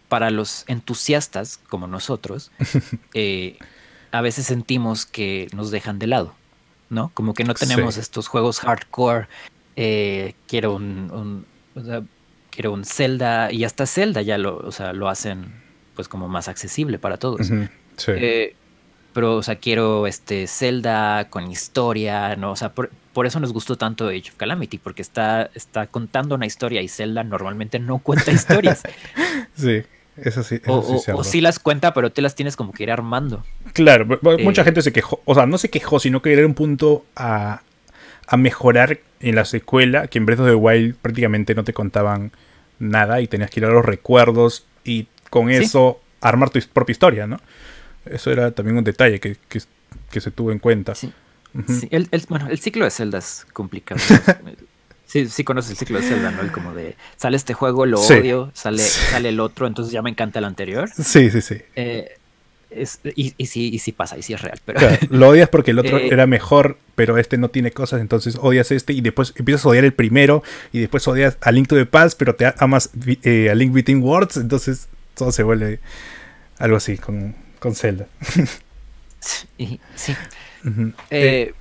[0.08, 2.50] para los entusiastas como nosotros,
[3.14, 3.58] eh,
[4.10, 6.34] a veces sentimos que nos dejan de lado,
[6.90, 7.10] ¿no?
[7.14, 9.28] Como que no tenemos estos juegos hardcore.
[9.76, 11.46] Eh, quiero un,
[12.50, 15.61] quiero un Zelda y hasta Zelda ya lo, o sea, lo hacen
[15.94, 17.50] pues como más accesible para todos.
[18.08, 18.54] Eh,
[19.12, 22.52] pero, o sea, quiero este Zelda con historia, ¿no?
[22.52, 26.34] O sea, por, por eso nos gustó tanto Age of Calamity, porque está, está contando
[26.34, 28.82] una historia y Zelda normalmente no cuenta historias.
[29.54, 29.82] sí.
[30.14, 30.60] Eso sí.
[30.66, 33.46] o, sí, las cuenta, pero te las tienes como que ir armando.
[33.72, 36.52] Claro, mucha eh, gente se quejó, o sea, no se quejó, sino que era un
[36.52, 37.62] punto a,
[38.26, 42.30] a mejorar en la secuela, que en Breath of the Wild prácticamente no te contaban
[42.78, 47.26] nada y tenías que ir a los recuerdos y con eso armar tu propia historia,
[47.26, 47.40] ¿no?
[48.04, 49.62] Eso era también un detalle que, que,
[50.10, 50.94] que se tuvo en cuenta.
[50.94, 51.10] Sí
[51.90, 54.00] el, bueno, el ciclo de Zelda es complicado.
[55.06, 56.42] sí, sí conoces el ciclo de Zelda, ¿no?
[56.42, 60.10] El como de, sale este juego, lo odio, sale, sale el otro, entonces ya me
[60.10, 60.88] encanta el anterior.
[60.90, 61.58] Sí, sí, sí.
[61.76, 62.16] Eh,
[63.14, 64.58] y, y, sí, y sí pasa, y sí es real.
[64.64, 64.80] Pero...
[65.10, 68.70] lo odias porque el otro eh, era mejor, pero este no tiene cosas, entonces odias
[68.70, 71.84] este y después empiezas a odiar el primero y después odias a Link to the
[71.84, 72.90] Past, pero te amas
[73.24, 75.80] eh, a Link Between Worlds, entonces todo se vuelve
[76.58, 78.06] algo así con, con Zelda.
[79.20, 79.78] sí.
[81.10, 81.54] Eh,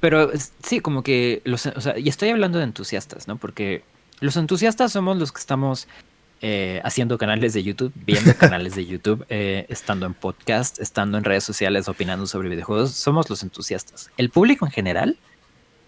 [0.00, 0.30] pero
[0.62, 3.36] sí, como que los, o sea, y estoy hablando de entusiastas, ¿no?
[3.36, 3.84] Porque
[4.20, 5.88] los entusiastas somos los que estamos
[6.42, 11.24] eh, haciendo canales de YouTube, viendo canales de YouTube, eh, estando en podcast, estando en
[11.24, 12.92] redes sociales, opinando sobre videojuegos.
[12.92, 14.10] Somos los entusiastas.
[14.16, 15.18] El público en general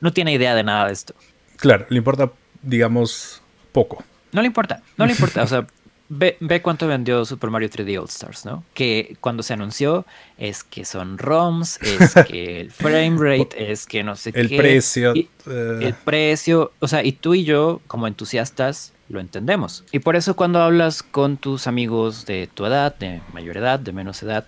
[0.01, 1.15] no tiene idea de nada de esto.
[1.57, 3.41] Claro, le importa, digamos,
[3.73, 4.05] poco.
[4.33, 5.43] No le importa, no le importa.
[5.43, 5.67] O sea,
[6.15, 8.65] Ve, cuánto vendió Super Mario 3D All Stars, ¿no?
[8.75, 10.05] Que cuando se anunció
[10.37, 14.59] es que son ROMs, es que el frame rate, es que no sé el qué.
[14.59, 15.27] Precio, eh.
[15.81, 16.73] El precio.
[16.81, 19.85] O sea, y tú y yo, como entusiastas, lo entendemos.
[19.91, 23.93] Y por eso cuando hablas con tus amigos de tu edad, de mayor edad, de
[23.93, 24.47] menos edad,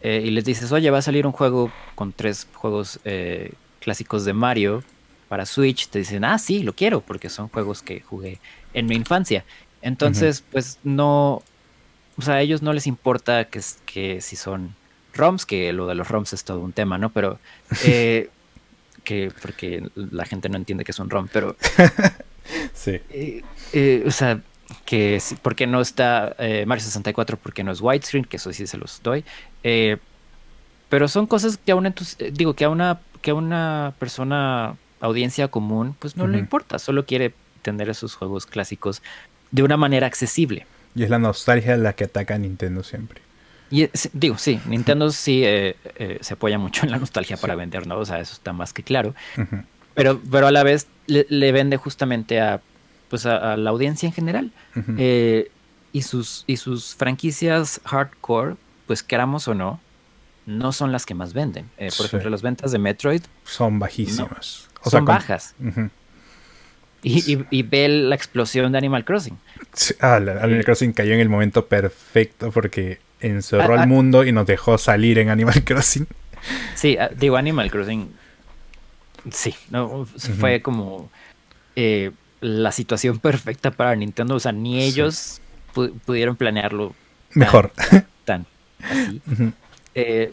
[0.00, 4.24] eh, y les dices, oye, va a salir un juego con tres juegos eh, clásicos
[4.24, 4.82] de Mario
[5.28, 8.40] para Switch, te dicen, ah, sí, lo quiero, porque son juegos que jugué
[8.72, 9.44] en mi infancia.
[9.82, 11.42] Entonces, pues no,
[12.16, 14.74] o sea, a ellos no les importa que, que si son
[15.14, 17.10] ROMs, que lo de los ROMs es todo un tema, ¿no?
[17.10, 17.38] Pero,
[17.84, 18.30] eh,
[19.04, 21.56] que, porque la gente no entiende que es un ROM, pero...
[22.74, 23.00] sí.
[23.10, 24.40] Eh, eh, o sea,
[24.84, 26.34] que porque no está
[26.66, 29.24] Mario 64, porque no es widescreen, que eso sí se los doy.
[30.88, 31.94] pero son cosas que a una,
[32.32, 37.04] digo, que a una, que a una persona, audiencia común, pues no le importa, solo
[37.04, 39.02] quiere tener esos juegos clásicos
[39.52, 40.66] de una manera accesible.
[40.94, 43.20] Y es la nostalgia la que ataca a Nintendo siempre.
[43.70, 47.86] Y digo, sí, Nintendo sí eh, eh, se apoya mucho en la nostalgia para vender,
[47.86, 47.98] ¿no?
[47.98, 49.14] O sea, eso está más que claro.
[49.94, 52.60] pero, pero a la vez le, vende justamente a,
[53.08, 54.52] pues a, la audiencia en general.
[54.98, 55.50] Eh,
[55.92, 59.80] y, sus, y sus franquicias hardcore, pues queramos o no,
[60.44, 61.70] no son las que más venden.
[61.96, 64.68] por ejemplo, las ventas de Metroid son bajísimas.
[64.84, 65.54] son bajas.
[67.04, 69.36] Y, ve la explosión de Animal Crossing.
[70.00, 73.86] ah, Animal Crossing cayó en el momento perfecto porque encerró ah, al ah.
[73.86, 76.06] mundo y nos dejó salir en Animal Crossing.
[76.74, 78.08] Sí, ah, digo, Animal Crossing.
[79.30, 80.06] Sí, no,
[80.38, 81.10] fue como
[81.76, 84.36] eh, la situación perfecta para Nintendo.
[84.36, 85.40] O sea, ni ellos
[86.04, 86.94] pudieron planearlo
[87.34, 87.72] mejor.
[88.24, 88.46] Tan,
[88.80, 89.20] así.
[89.94, 90.32] Eh,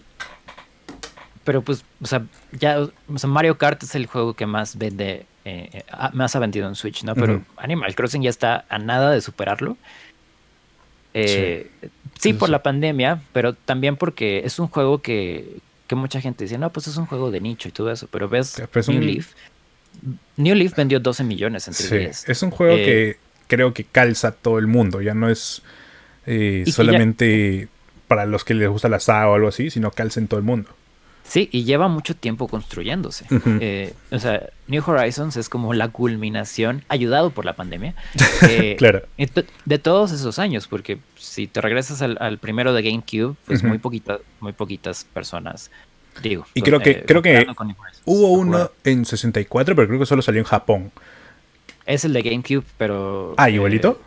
[1.43, 5.26] pero pues, o sea, ya, o sea, Mario Kart es el juego que más vende
[5.49, 7.15] eh, eh, ah, más ha vendido en Switch, ¿no?
[7.15, 9.77] Pero Animal Crossing ya está a nada de superarlo.
[11.15, 11.71] Eh,
[12.19, 12.33] sí.
[12.33, 15.57] por la pandemia, pero también porque es un juego que,
[15.91, 18.61] mucha gente dice, no, pues es un juego de nicho y todo eso, pero ves
[18.87, 19.33] New Leaf.
[20.37, 24.31] New Leaf vendió 12 millones entre sí, Es un juego que creo que calza a
[24.33, 25.63] todo el mundo, ya no es
[26.67, 27.69] solamente
[28.07, 30.45] para los que les gusta la saga o algo así, sino calza en todo el
[30.45, 30.69] mundo.
[31.30, 33.25] Sí, y lleva mucho tiempo construyéndose.
[33.61, 37.93] Eh, o sea, New Horizons es como la culminación, ayudado por la pandemia,
[38.49, 39.03] eh, claro.
[39.65, 44.21] de todos esos años, porque si te regresas al, primero de GameCube, pues muy, poquitas,
[44.39, 45.69] muy poquitas personas
[46.23, 47.47] Digo, y creo que, eh, creo que
[48.05, 50.91] hubo uno en 64, pero creo que solo salió en Japón.
[51.86, 53.36] Es el de GameCube, pero...
[53.38, 54.01] Ah, igualito.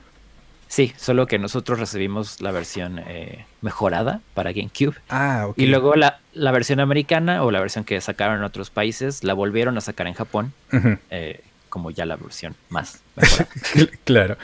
[0.72, 4.94] Sí, solo que nosotros recibimos la versión eh, mejorada para GameCube.
[5.10, 5.58] Ah, ok.
[5.58, 6.18] Y luego la,
[6.50, 10.14] versión americana o la versión que sacaron en otros países la volvieron a sacar en
[10.14, 10.54] Japón,
[11.10, 13.50] eh, como ya la versión más mejorada.
[14.04, 14.38] claro.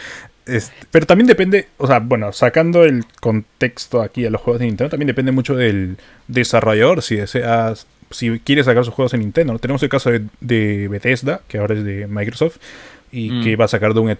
[0.44, 4.66] Este, pero también depende, o sea, bueno, sacando el contexto aquí a los juegos de
[4.66, 9.58] Nintendo, también depende mucho del desarrollador, si deseas, si quieres sacar sus juegos en Nintendo.
[9.58, 12.58] Tenemos el caso de, de Bethesda, que ahora es de Microsoft,
[13.10, 13.42] y mm.
[13.42, 14.10] que va a sacar de un,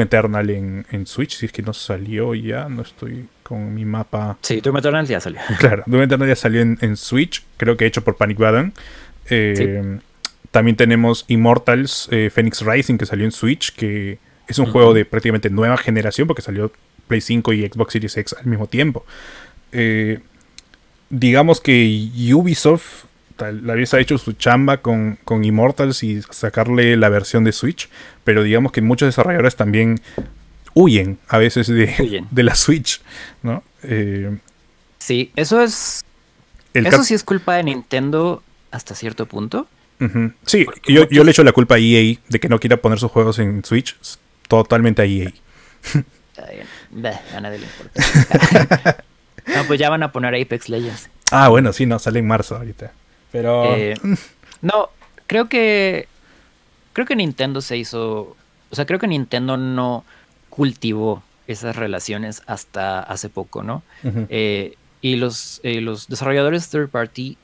[0.00, 4.38] Eternal en, Switch, si es que no salió ya, no estoy con mi mapa.
[4.40, 5.40] Sí, Doom Eternal ya salió.
[5.58, 8.72] Claro, Doom Eternal ya salió en, Switch, creo que hecho por Panic Button.
[9.30, 9.98] Eh,
[10.50, 15.04] también tenemos Immortals eh, Phoenix Rising que salió en Switch, que es un juego de
[15.04, 16.70] prácticamente nueva generación porque salió
[17.08, 19.04] Play 5 y Xbox Series X al mismo tiempo.
[19.72, 20.20] Eh,
[21.10, 23.04] digamos que Ubisoft
[23.38, 27.88] la había hecho su chamba con, con, Immortals y sacarle la versión de Switch,
[28.22, 30.00] pero digamos que muchos desarrolladores también
[30.74, 33.00] huyen a veces de, de la Switch,
[33.42, 33.62] ¿no?
[33.82, 34.38] Eh,
[34.98, 36.04] sí, eso es...
[36.72, 39.68] eso sí es culpa de Nintendo hasta cierto punto.
[40.44, 43.10] Sí, yo, yo, le echo la culpa a EA de que no quiera poner sus
[43.10, 43.96] juegos en Switch
[44.48, 45.32] totalmente a EA.
[47.34, 49.04] a nadie le importa.
[49.46, 51.08] no, pues ya van a poner Apex Legends.
[51.30, 52.92] Ah, bueno, sí, no, sale en marzo ahorita.
[53.34, 53.74] Pero.
[53.74, 53.96] Eh,
[54.62, 54.90] no,
[55.26, 56.06] creo que.
[56.92, 58.36] Creo que Nintendo se hizo.
[58.70, 60.04] O sea, creo que Nintendo no
[60.50, 63.82] cultivó esas relaciones hasta hace poco, ¿no?
[64.28, 67.36] Eh, y los, eh, los desarrolladores third party.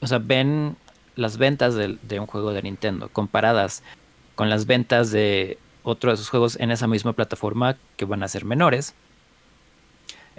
[0.00, 0.74] O sea, ven
[1.14, 3.84] las ventas de, de, un juego de Nintendo comparadas
[4.34, 8.28] con las ventas de otro de sus juegos en esa misma plataforma que van a
[8.28, 8.94] ser menores.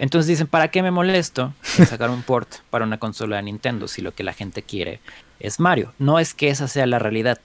[0.02, 3.86] Entonces dicen, ¿para qué me molesto en sacar un port para una consola de Nintendo
[3.86, 4.98] si lo que la gente quiere
[5.38, 5.94] es Mario?
[6.00, 7.38] No es que esa sea la realidad,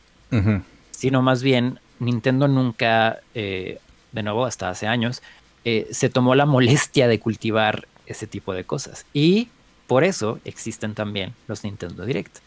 [0.90, 3.78] sino más bien Nintendo nunca, eh,
[4.12, 5.22] de nuevo hasta hace años,
[5.66, 9.06] eh, se tomó la molestia de cultivar ese tipo de cosas.
[9.14, 9.50] Y
[9.86, 12.38] por eso existen también los Nintendo Direct.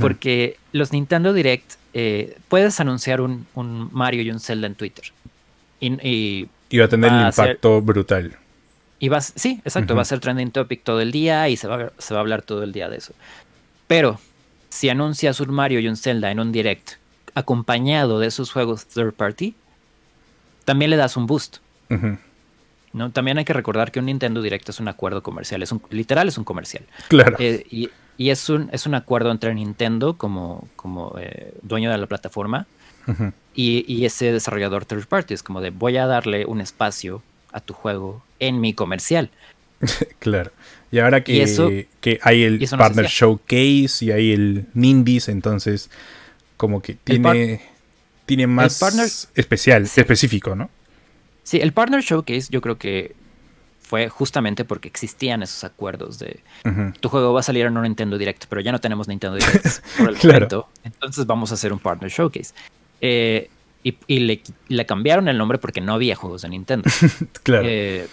[0.00, 3.46] Porque los Nintendo Direct, eh, puedes anunciar un,
[3.92, 5.12] Mario y un Zelda en Twitter.
[5.78, 8.36] Y, va a tener un impacto brutal.
[9.02, 11.90] Y va, sí, exacto, va a ser trending topic todo el día y se va,
[11.98, 13.14] se va a hablar todo el día de eso.
[13.88, 14.20] Pero
[14.68, 16.92] si anuncias un Mario y un Zelda en un direct
[17.34, 19.56] acompañado de esos juegos third party,
[20.64, 21.56] también le das un boost.
[22.92, 23.10] ¿no?
[23.10, 26.28] También hay que recordar que un Nintendo Direct es un acuerdo comercial, es un, literal
[26.28, 26.84] es un comercial.
[27.08, 27.36] Claro.
[27.40, 31.98] Eh, y y es, un, es un acuerdo entre Nintendo como, como eh, dueño de
[31.98, 32.66] la plataforma
[33.54, 35.34] y, y ese desarrollador third party.
[35.34, 37.22] Es como de voy a darle un espacio
[37.52, 39.30] a tu juego en mi comercial.
[40.18, 40.50] Claro.
[40.90, 41.70] Y ahora que, Y eso-
[42.00, 43.06] que hay el no Partner.
[43.06, 45.90] Showcase y hay el Nindies, entonces
[46.58, 47.62] como que tiene,
[48.26, 50.70] tiene más partner- especial, específico, ¿no?
[51.42, 53.14] Sí, el Partner Showcase yo creo que
[53.80, 56.40] fue justamente porque existían esos acuerdos de
[57.00, 59.66] tu juego va a salir en un Nintendo Direct, pero ya no tenemos Nintendo Direct
[59.98, 60.34] por el Claro.
[60.36, 60.68] momento.
[60.84, 62.54] Entonces vamos a hacer un Partner Showcase.
[63.00, 63.48] Eh,
[63.82, 66.88] y y le, le cambiaron el nombre porque no había juegos de Nintendo.
[67.42, 67.66] Claro.
[67.68, 68.06] Eh,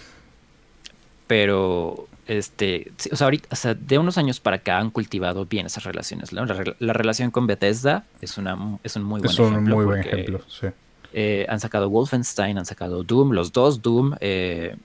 [1.29, 5.67] pero, este, o sea, ahorita, o sea, de unos años para acá han cultivado bien
[5.67, 6.33] esas relaciones.
[6.33, 6.43] ¿no?
[6.43, 9.75] La, la relación con Bethesda es, una, es un muy buen es un ejemplo.
[9.75, 10.67] muy buen porque, ejemplo, sí.
[11.13, 14.15] eh, han sacado Wolfenstein, han sacado Doom, los dos Doom.
[14.21, 14.75] eh,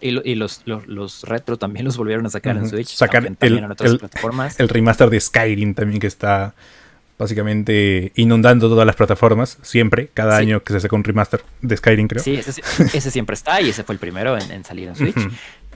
[0.00, 2.68] y lo- y los, los, los retro también los volvieron a sacar en.
[2.68, 2.86] Switch.
[2.94, 4.60] Sacar también, también el- en otras el- plataformas.
[4.60, 6.54] El remaster de Skyrim también que está
[7.18, 10.42] básicamente inundando todas las plataformas, siempre, cada Sí.
[10.44, 12.22] año que se saca un remaster de Skyrim, creo.
[12.22, 12.62] Sí, ese,
[12.94, 15.16] ese siempre está y ese fue el primero en, en salir en Switch.
[15.16, 15.28] Ujú.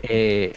[0.02, 0.54] Eh,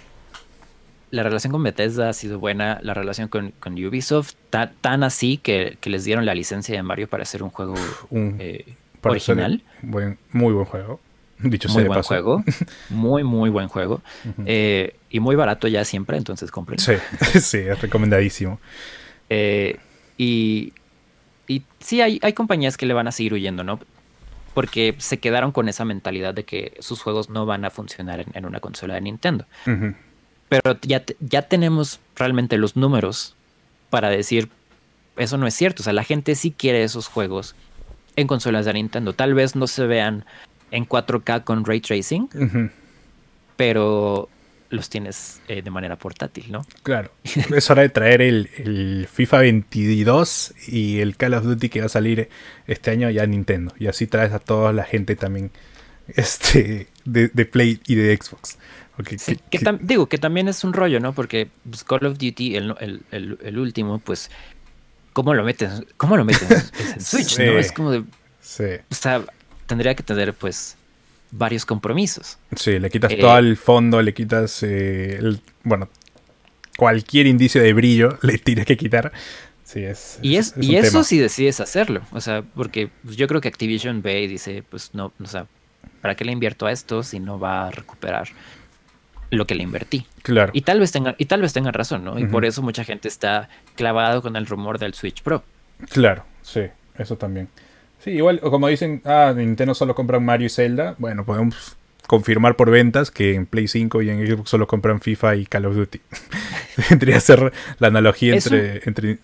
[1.12, 5.38] la relación con Bethesda ha sido buena, la relación con, con Ubisoft ta- tan así
[5.38, 7.76] que, que les dieron la licencia de Mario para hacer un juego
[8.10, 8.66] Un- eh,
[9.04, 9.62] original.
[9.82, 11.00] buen- muy buen juego.
[11.38, 12.08] Dicho sea Muy de buen paso.
[12.08, 12.43] juego,
[12.89, 14.02] muy, muy buen juego.
[14.46, 16.80] Eh, y muy barato ya siempre, entonces compren.
[16.80, 16.93] Sí,
[17.41, 18.60] sí, es recomendadísimo.
[19.30, 19.78] Eh,
[20.18, 20.72] y,
[21.48, 23.80] y sí, hay, hay compañías que le van a seguir huyendo, ¿no?
[24.56, 28.28] Porque se quedaron con esa mentalidad de que sus juegos no van a funcionar en,
[28.34, 29.45] en una consola de Nintendo.
[30.49, 33.36] Pero ya, ya tenemos realmente los números
[33.91, 34.49] para decir,
[35.18, 35.82] eso no es cierto.
[35.82, 37.56] O sea, la gente sí quiere esos juegos
[38.16, 39.14] en consolas de Nintendo.
[39.14, 40.26] Tal vez no se vean
[40.72, 42.30] en 4K con ray tracing,
[43.56, 44.30] pero
[44.76, 46.66] los tienes eh, de manera portátil, ¿no?
[46.84, 47.12] Claro.
[47.56, 51.86] Es hora de traer el, el FIFA 22 y el Call of Duty que va
[51.88, 52.30] a salir
[52.68, 53.74] este año ya a Nintendo.
[53.80, 55.52] Y así traes a toda la gente también
[56.08, 58.58] este de, de Play y de Xbox.
[59.18, 61.14] Sí, que- que digo que también es un rollo, ¿no?
[61.14, 64.32] Porque pues, Call of Duty, el, el- el- el último, pues,
[65.12, 65.82] ¿cómo lo metes?
[65.98, 66.50] ¿Cómo lo metes
[66.80, 67.28] Es en Switch?
[67.36, 67.44] Sí.
[67.46, 67.58] ¿no?
[67.60, 68.04] Es como de,
[68.40, 69.22] sí, o sea,
[69.66, 70.78] tendría que tener, pues,
[71.32, 72.38] varios compromisos.
[72.56, 75.90] sí, le quitas Eh, todo el fondo, le quitas eh, el, bueno,
[76.78, 79.12] cualquier indicio de brillo le tienes que quitar.
[79.64, 81.04] Sí, es, Y, es, es y eso tema.
[81.04, 82.02] si decides hacerlo.
[82.12, 85.48] O sea, porque pues, yo creo que Activision ve y dice, pues no, o sea,
[86.02, 88.28] ¿para qué le invierto a esto si no va a recuperar
[89.32, 90.06] lo que le invertí?
[90.22, 90.52] Claro.
[90.54, 92.20] Y tal vez tengan, y tal vez tengan razón, ¿no?
[92.20, 95.44] Y por eso mucha gente está clavado con el rumor del Switch Pro.
[95.90, 96.62] Claro, sí,
[96.98, 97.50] eso también.
[98.06, 100.93] Sí, igual, o como dicen, ah, Nintendo solo compran Mario y Zelda.
[100.99, 101.76] Bueno, podemos
[102.06, 105.66] confirmar por ventas que en Play 5 y en Xbox solo compran FIFA y Call
[105.66, 106.01] of Duty.
[106.91, 109.18] Vendría a ser la analogía entre, entre,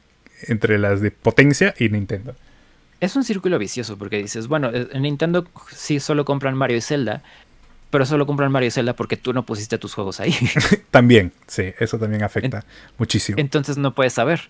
[0.48, 2.36] entre las de potencia y Nintendo.
[3.00, 6.82] Es un círculo vicioso porque dices, bueno, eh, en Nintendo sí solo compran Mario y
[6.82, 7.22] Zelda,
[7.92, 10.34] pero solo compran Mario y Zelda porque tú no pusiste tus juegos ahí.
[10.90, 12.66] También, sí, eso también afecta
[12.98, 13.38] muchísimo.
[13.38, 14.50] Entonces no puedes saber.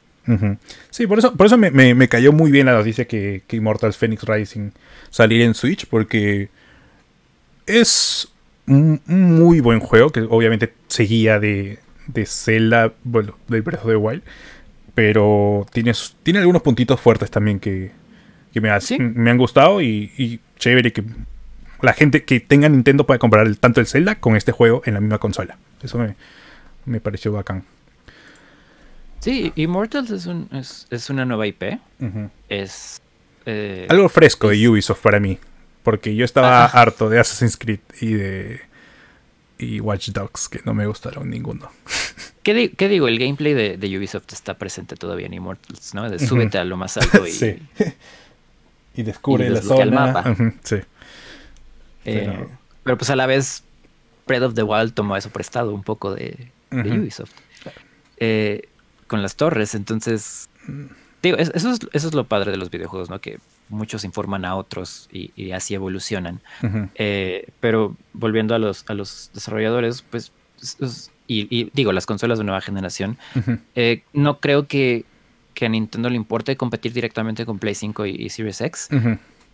[0.92, 3.58] Sí, por eso, por eso me, me- me cayó muy bien la noticia que, que
[3.58, 4.72] Immortals Phoenix Rising
[5.10, 6.50] salir en Switch, porque
[7.66, 8.28] es
[8.68, 13.96] un, muy buen juego, que obviamente seguía de, de Zelda, bueno, del Breath of the
[13.96, 14.22] Wild,
[14.94, 15.92] pero tiene,
[16.24, 17.92] tiene algunos puntitos fuertes también que,
[18.54, 18.98] que me, ha- Sí.
[19.00, 21.04] me han gustado y, y chévere que
[21.82, 24.94] la gente que tenga Nintendo pueda comprar el- tanto el Zelda con este juego en
[24.94, 25.58] la misma consola.
[25.82, 26.16] Eso me,
[26.86, 27.64] me pareció bacán.
[29.22, 31.64] Sí, Immortals es, un, es, es una nueva IP.
[32.50, 33.02] Es.
[33.46, 35.38] eh, Algo fresco de Ubisoft para mí.
[35.84, 38.62] Porque yo estaba harto de Assassin's Creed y de.
[39.58, 41.72] y Watch Dogs, que no me gustaron ninguno.
[42.44, 43.08] ¿qué, di- qué digo?
[43.08, 46.10] El gameplay de, de Ubisoft está presente todavía en Immortals, ¿no?
[46.10, 47.32] De súbete a lo más alto y.
[47.32, 47.58] Sí.
[48.94, 50.06] Y descubre Y la desbloquea el zona.
[50.08, 50.36] mapa.
[50.64, 50.76] Sí.
[50.76, 50.84] eh,
[52.04, 52.50] Pero-
[52.84, 52.98] pero...
[52.98, 53.64] pues a la vez,
[54.28, 57.00] Breath of the Wild tomó eso prestado un poco de, de.
[57.00, 57.32] Ubisoft.
[58.18, 58.68] Eh,
[59.12, 60.50] con las torres, entonces.
[60.68, 60.86] Mm.
[61.22, 63.20] Digo, es- eso es, eso es lo padre de los videojuegos, ¿no?
[63.22, 63.38] Que
[63.70, 66.40] muchos informan a otros y, y así evolucionan.
[66.96, 70.32] Eh, pero volviendo a los, a los desarrolladores, pues.
[70.62, 73.18] es- es- y, y digo, las consolas de nueva generación,
[73.76, 75.06] eh, no creo que,
[75.54, 78.90] que a Nintendo le importe competir directamente con Play 5 y, y Series X.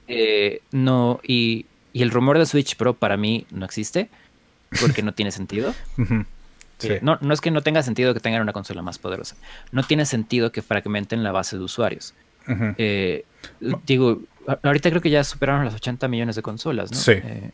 [0.08, 4.10] Eh, no, y, y el rumor de Switch Pro para mí no existe,
[4.82, 5.76] porque no tiene sentido.
[6.78, 6.89] Sí.
[7.01, 9.36] No, no es que no tenga sentido que tengan una consola más poderosa.
[9.71, 12.13] No tiene sentido que fragmenten la base de usuarios.
[12.78, 13.25] Eh,
[13.86, 14.21] digo,
[14.63, 16.97] ahorita creo que ya superaron las 80 millones de consolas, ¿no?
[16.97, 17.13] Sí.
[17.13, 17.51] Eh,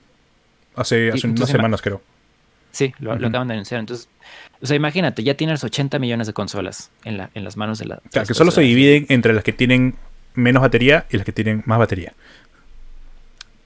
[0.75, 2.01] hace, hace unas semanas, creo.
[2.71, 3.79] Sí, lo, acaban de anunciar.
[3.79, 4.09] Entonces,
[4.61, 7.85] o sea, imagínate, ya tienes 80 millones de consolas en, la, en las manos de
[7.85, 7.99] la.
[8.11, 9.95] Claro, que solo se dividen entre las que tienen
[10.33, 12.13] menos batería y las que tienen más batería.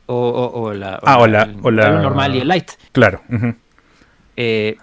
[0.10, 1.62] O, la, ah, o, la, el,
[2.02, 2.72] normal y el light.
[2.94, 3.22] Claro.
[4.38, 4.78] eh,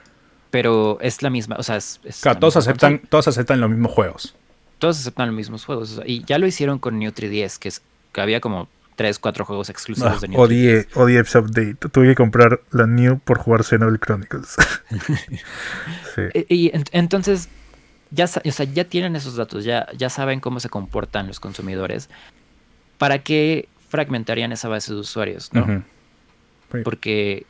[0.55, 4.37] pero es la misma, o sea, es, claro, todos aceptan, todos aceptan los mismos juegos.
[4.79, 6.01] Todos aceptan los mismos juegos.
[6.07, 7.83] y ya lo hicieron con New 3DS, que, es,
[8.13, 10.97] que había como 3, 4 juegos exclusivos de New odié, 3DS.
[10.97, 11.75] Odié ese update.
[11.91, 14.55] Tuve que comprar la New por jugar Xenoblade Chronicles.
[16.15, 16.45] sí.
[16.49, 17.49] y, entonces,
[18.13, 22.11] ya, o sea, ya tienen esos datos, ya, ya saben cómo se comportan los consumidores.
[22.99, 25.53] ¿Para qué fragmentarían esa base de usuarios?
[25.53, 25.83] ¿no?
[26.85, 27.45] Porque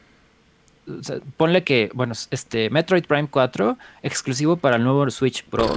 [1.36, 5.74] ponle que, bueno, este Metroid Prime 4 exclusivo para el nuevo Switch Pro.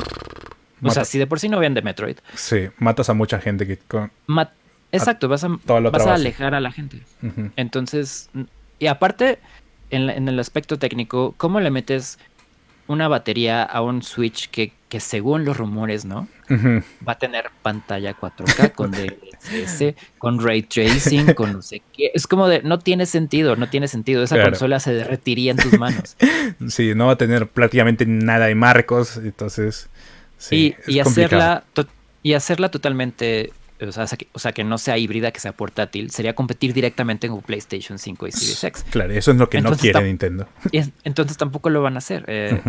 [0.84, 2.18] O sea, si de por sí no vende Metroid.
[2.36, 3.80] Sí, matas a mucha gente que
[4.92, 7.02] Exacto, vas a, vas a alejar a la gente.
[7.56, 8.30] Entonces,
[8.80, 9.40] y aparte,
[9.90, 12.20] en, en, el aspecto técnico, ¿cómo le metes
[12.88, 16.28] una batería a un Switch que, que según los rumores, ¿no?
[16.50, 22.12] Va a tener pantalla 4K con DLSS, con ray tracing, con no sé qué.
[22.14, 24.24] Es como de, no tiene sentido, no tiene sentido.
[24.24, 26.16] Esa consola se derretiría en tus manos.
[26.70, 29.90] sí, no va a tener prácticamente nada de marcos, entonces...
[30.38, 31.64] Sí, y, hacerla
[32.22, 36.12] y hacerla totalmente o sea, que, o sea, que no sea híbrida, que sea portátil,
[36.12, 38.86] sería competir directamente con PlayStation 5 y Series X.
[38.90, 40.48] Claro, eso es lo que no quiere Nintendo.
[40.72, 42.24] Y entonces tampoco lo van a hacer.
[42.28, 42.60] Eh,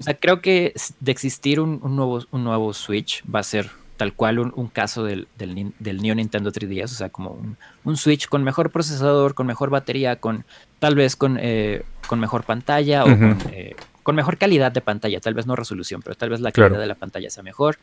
[0.00, 4.14] o sea, creo que de existir un, nuevo, un nuevo Switch va a ser tal
[4.14, 7.38] cual un, caso del, del, del, Neo Nintendo 3DS, o sea, como
[7.84, 10.46] un, Switch con mejor procesador, con mejor batería, con
[10.78, 13.10] tal vez con, eh, con mejor pantalla o
[13.52, 16.80] eh, con, mejor calidad de pantalla, tal vez no resolución, pero tal vez la calidad
[16.80, 17.76] de la pantalla sea mejor.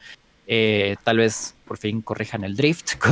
[0.49, 2.93] Eh, tal vez por fin corrijan el drift.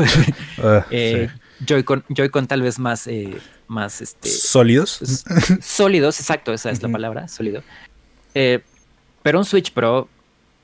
[0.64, 1.30] Ah, eh,
[1.66, 3.38] Joy-Con, tal vez más, eh,
[3.68, 5.01] más este, sólidos.
[5.62, 7.62] Sólidos, exacto, esa es la palabra, sólido.
[9.26, 10.07] Pero un Switch Pro,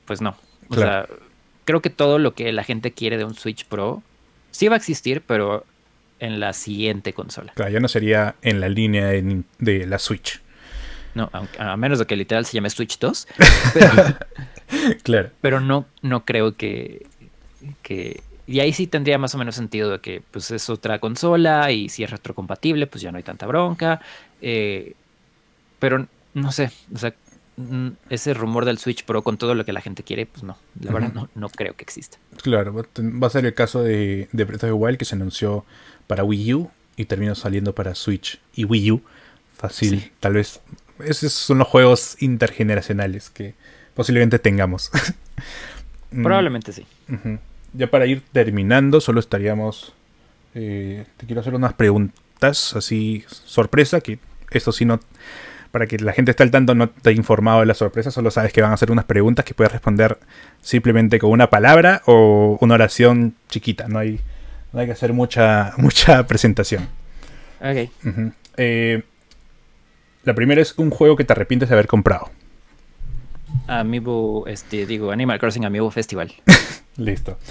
[0.04, 0.36] pues no.
[0.68, 1.08] O sea,
[1.64, 4.04] creo que todo lo que la gente quiere de un Switch Pro
[4.52, 5.66] sí va a existir, pero
[6.20, 7.54] en la siguiente consola.
[7.56, 10.40] Claro, ya no sería en la línea de, la Switch.
[11.16, 13.26] No, a menos de que literal se llame Switch 2.
[15.02, 15.30] claro.
[15.40, 17.04] Pero no, no creo que,
[17.82, 18.22] que.
[18.46, 21.88] Y ahí sí tendría más o menos sentido de que pues es otra consola y
[21.88, 24.00] si es retrocompatible, pues ya no hay tanta bronca.
[24.40, 24.94] Eh,
[25.80, 27.12] pero no sé, o sea,
[28.08, 30.92] ese rumor del Switch Pro con todo lo que la gente quiere, pues no, la
[30.92, 32.18] verdad no, no, creo que exista.
[32.42, 35.64] Claro, va a ser el caso de, de Breath of the Wild que se anunció
[36.06, 39.02] para Wii U y terminó saliendo para Switch y Wii U.
[39.56, 40.60] Fácil, tal vez.
[41.04, 43.54] Esos son los juegos intergeneracionales que
[43.94, 44.90] posiblemente tengamos.
[46.14, 46.24] Mm.
[46.24, 46.84] Probablemente sí.
[47.72, 49.94] Ya para ir terminando, solo estaríamos...
[50.54, 54.18] Eh, te quiero hacer unas preguntas así sorpresa, que
[54.50, 55.00] esto sí no...
[55.72, 58.52] Para que la gente esté al tanto, no te informado de la sorpresa, solo sabes
[58.52, 60.18] que van a hacer unas preguntas que puedes responder
[60.60, 63.88] simplemente con una palabra o una oración chiquita.
[63.88, 64.20] No hay,
[64.72, 66.88] no hay que hacer mucha, mucha presentación.
[67.60, 67.90] Ok.
[68.58, 69.02] Eh,
[70.24, 72.30] la primera es un juego que te arrepientes de haber comprado.
[73.66, 76.32] Amiibo, este, digo, Animal Crossing Amiibo Festival.
[76.96, 77.38] Listo.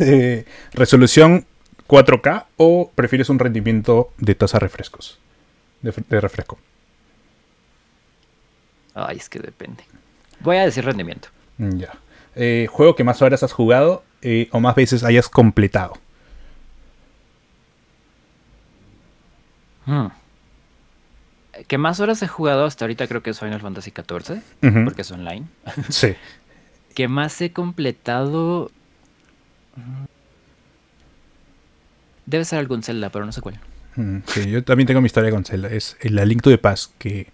[0.00, 0.44] Eh,
[0.74, 1.44] ¿Resolución
[1.88, 5.18] 4K o prefieres un rendimiento de taza refrescos?
[5.82, 6.58] De, refresco.
[9.06, 9.84] Ay, es que depende.
[10.40, 11.28] Voy a decir rendimiento.
[11.58, 11.92] Mm, ya.
[12.34, 15.94] Eh, ¿Juego que más horas has jugado eh, o más veces hayas completado?
[19.86, 20.08] Hmm
[21.66, 24.40] que más horas he jugado hasta ahorita creo que es Final Fantasy XIV,
[24.84, 25.46] porque es online.
[25.88, 26.14] Sí.
[26.94, 28.70] que más he completado...
[32.26, 33.58] Debe ser algún Zelda, pero no sé cuál.
[34.26, 35.68] Sí, yo también tengo mi historia con Zelda.
[35.68, 37.28] Es la Link to the Past, que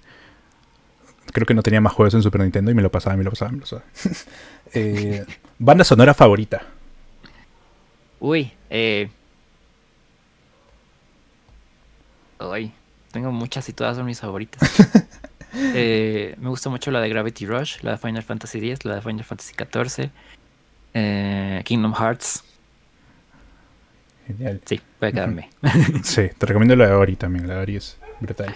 [1.34, 3.30] creo que no tenía más juegos en Super Nintendo y me lo pasaba, me lo
[3.30, 3.82] pasaba, me lo pasaba.
[4.76, 5.24] Eh,
[5.56, 6.62] banda sonora favorita.
[8.18, 9.08] Uy, eh...
[12.40, 12.72] Uy,
[13.12, 14.62] tengo muchas y todas son mis favoritas.
[15.56, 19.02] Eh, me gusta mucho la de Gravity Rush, la de Final Fantasy X, la de
[19.02, 20.10] Final Fantasy XIV,
[20.94, 22.42] eh, Kingdom Hearts.
[24.26, 24.60] Genial.
[24.64, 25.50] Sí, voy a quedarme.
[26.02, 28.52] sí, te recomiendo la de Ori también, la de Ori es brutal.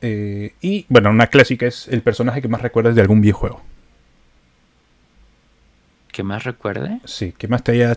[0.00, 3.62] Eh, y bueno, una clásica es el personaje que más recuerdas de algún videojuego.
[6.12, 7.00] ¿Que más recuerde?
[7.04, 7.96] Sí, que más te haya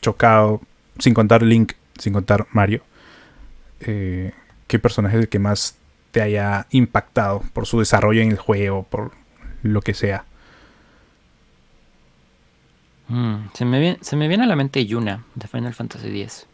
[0.00, 0.60] chocado,
[0.98, 2.82] sin contar Link, sin contar Mario.
[3.80, 4.32] Eh,
[4.66, 5.76] qué personaje es el que más
[6.10, 9.12] te haya impactado por su desarrollo en el juego, por
[9.62, 10.24] lo que sea.
[13.08, 16.46] Mm, se, me viene, se me viene a la mente Yuna de Final Fantasy X.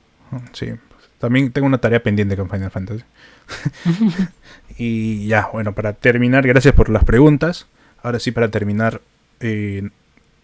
[0.53, 0.73] Sí,
[1.19, 3.05] también tengo una tarea pendiente con Final Fantasy.
[4.78, 7.66] y ya, bueno, para terminar, gracias por las preguntas.
[8.02, 9.01] Ahora sí, para terminar,
[9.40, 9.89] eh,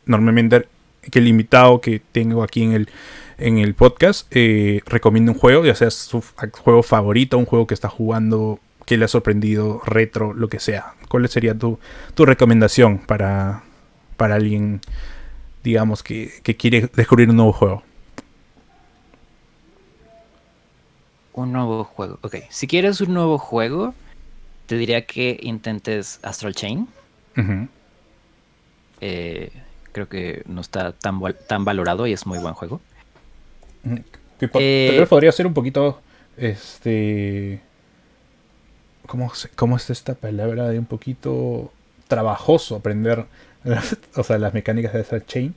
[0.06, 0.66] normalmente
[1.10, 2.88] que el invitado que tengo aquí en el,
[3.38, 6.22] en el podcast eh, recomienda un juego, ya sea su
[6.62, 10.94] juego favorito, un juego que está jugando, que le ha sorprendido, retro, lo que sea.
[11.08, 11.78] ¿Cuál sería tu,
[12.14, 13.64] tu recomendación para,
[14.16, 14.80] para alguien,
[15.64, 17.82] digamos, que, que quiere descubrir un nuevo juego?
[21.34, 22.18] Un nuevo juego.
[22.22, 23.94] Ok, si quieres un nuevo juego,
[24.66, 26.88] te diría que intentes Astral Chain.
[29.00, 29.50] eh,
[29.92, 32.80] creo que no está tan, tan valorado y es muy buen juego.
[34.38, 36.00] Que eh, podría ser un poquito.
[36.36, 37.60] Este.
[39.06, 40.68] ¿Cómo, ¿Cómo es esta palabra?
[40.68, 41.72] De un poquito
[42.08, 43.26] trabajoso aprender
[44.16, 45.54] o sea, las mecánicas de esa chain.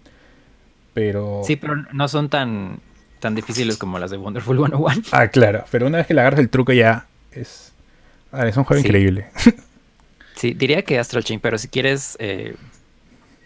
[0.93, 1.41] Pero.
[1.45, 2.79] Sí, pero no son tan,
[3.25, 5.03] tan difíciles como las de Wonderful 101.
[5.11, 5.65] Ah, claro.
[5.71, 7.73] Pero una vez que le agarras el truco ya es.
[8.31, 9.27] Ah, es un juego increíble.
[10.35, 12.55] Sí, diría que Astral Chain, pero si quieres eh,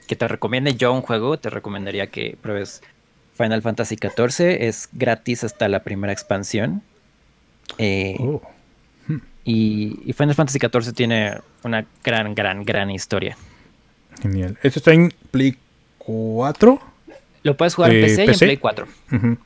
[0.07, 2.81] que te recomiende yo un juego, te recomendaría que pruebes
[3.37, 4.57] Final Fantasy XIV.
[4.59, 6.81] Es gratis hasta la primera expansión.
[7.77, 8.41] Eh, oh.
[9.45, 13.37] y, Final Fantasy XIV tiene una gran, gran, gran historia.
[14.19, 14.57] Genial.
[14.63, 15.55] ¿Esto está en Play
[15.99, 16.88] 4?
[17.49, 18.87] Lo puedes jugar en PC, y en Play 4.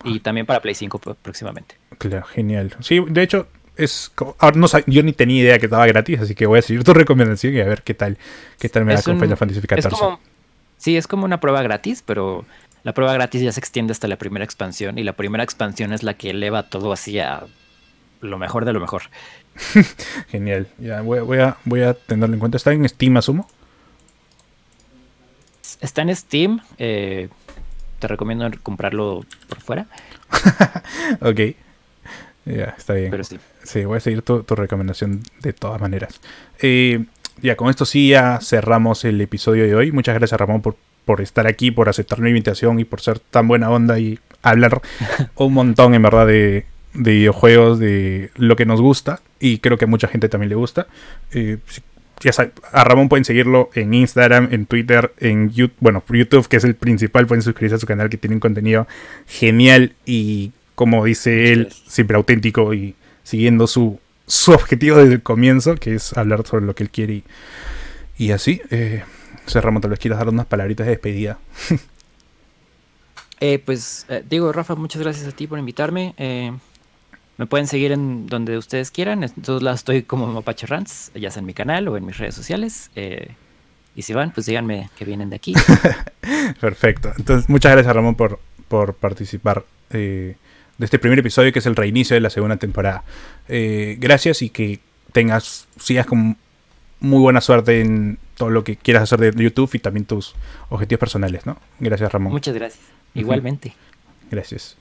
[0.03, 1.75] Y también para Play 5 próximamente.
[1.99, 2.75] Claro, genial.
[2.81, 3.47] Sí, de hecho,
[3.77, 6.83] es ahora no yo ni tenía idea que estaba gratis, así que voy a seguir
[6.83, 8.17] tu recomendación y a ver qué tal,
[8.59, 10.17] qué tal me da con Final Fantasy XIV.
[10.75, 12.43] sí, es como una prueba gratis, pero
[12.83, 16.03] la prueba gratis ya se extiende hasta la primera expansión y la primera expansión es
[16.03, 17.45] la que eleva todo así a
[18.19, 19.03] lo mejor de lo mejor.
[20.27, 22.57] Genial, ya voy, a, voy a tenerlo en cuenta.
[22.57, 23.47] ¿Está en Steam, asumo?
[25.79, 26.59] Está en Steam.
[26.77, 27.29] Eh,
[28.03, 29.85] te recomiendo comprarlo por fuera.
[31.21, 31.39] ok.
[32.43, 33.11] Ya, está bien.
[33.11, 33.39] Pero sí.
[33.63, 36.19] Sí, voy a seguir tu, recomendación de todas maneras.
[36.61, 37.05] Eh,
[37.41, 39.93] ya, con esto sí ya cerramos el episodio de hoy.
[39.93, 40.75] Muchas gracias, Ramón, por,
[41.05, 44.81] por estar aquí, por aceptar mi invitación y por ser tan buena onda y hablar
[45.35, 49.21] un montón, en verdad, de, videojuegos, de lo que nos gusta.
[49.39, 50.87] Y creo que a mucha gente también le gusta.
[51.31, 51.57] Eh,
[52.23, 56.63] ya a Ramón pueden seguirlo en Instagram, en Twitter, en YouTube, bueno, YouTube, que es
[56.63, 58.87] el principal, pueden suscribirse a su canal que tiene un contenido
[59.27, 65.75] genial y como dice él, siempre auténtico y siguiendo su, su objetivo desde el comienzo,
[65.75, 67.23] que es hablar sobre lo que él quiere.
[68.17, 69.03] Y, así, eh,
[69.53, 71.39] Ramón, tal vez quieras dar unas palabritas de despedida.
[73.39, 76.13] eh, pues eh, digo, Rafa, muchas gracias a ti por invitarme.
[76.17, 76.51] Eh,
[77.37, 79.23] me pueden seguir en donde ustedes quieran.
[79.23, 82.35] Entonces la estoy como Mapache Rants, ya sea en mi canal o en mis redes
[82.35, 82.91] sociales.
[82.95, 83.35] Eh,
[83.95, 85.53] y si van, pues díganme que vienen de aquí.
[86.59, 87.13] Perfecto.
[87.17, 90.35] Entonces, muchas gracias, Ramón, por, por participar eh,
[90.77, 93.03] de este primer episodio, que es el reinicio de la segunda temporada.
[93.47, 94.79] Eh, gracias y que
[95.11, 96.37] tengas, sigas con
[96.99, 100.35] muy buena suerte en todo lo que quieras hacer de YouTube y también tus
[100.69, 101.57] objetivos personales, ¿no?
[101.79, 102.31] Gracias, Ramón.
[102.31, 102.83] Muchas gracias.
[103.13, 103.75] Igualmente.
[104.31, 104.77] Gracias.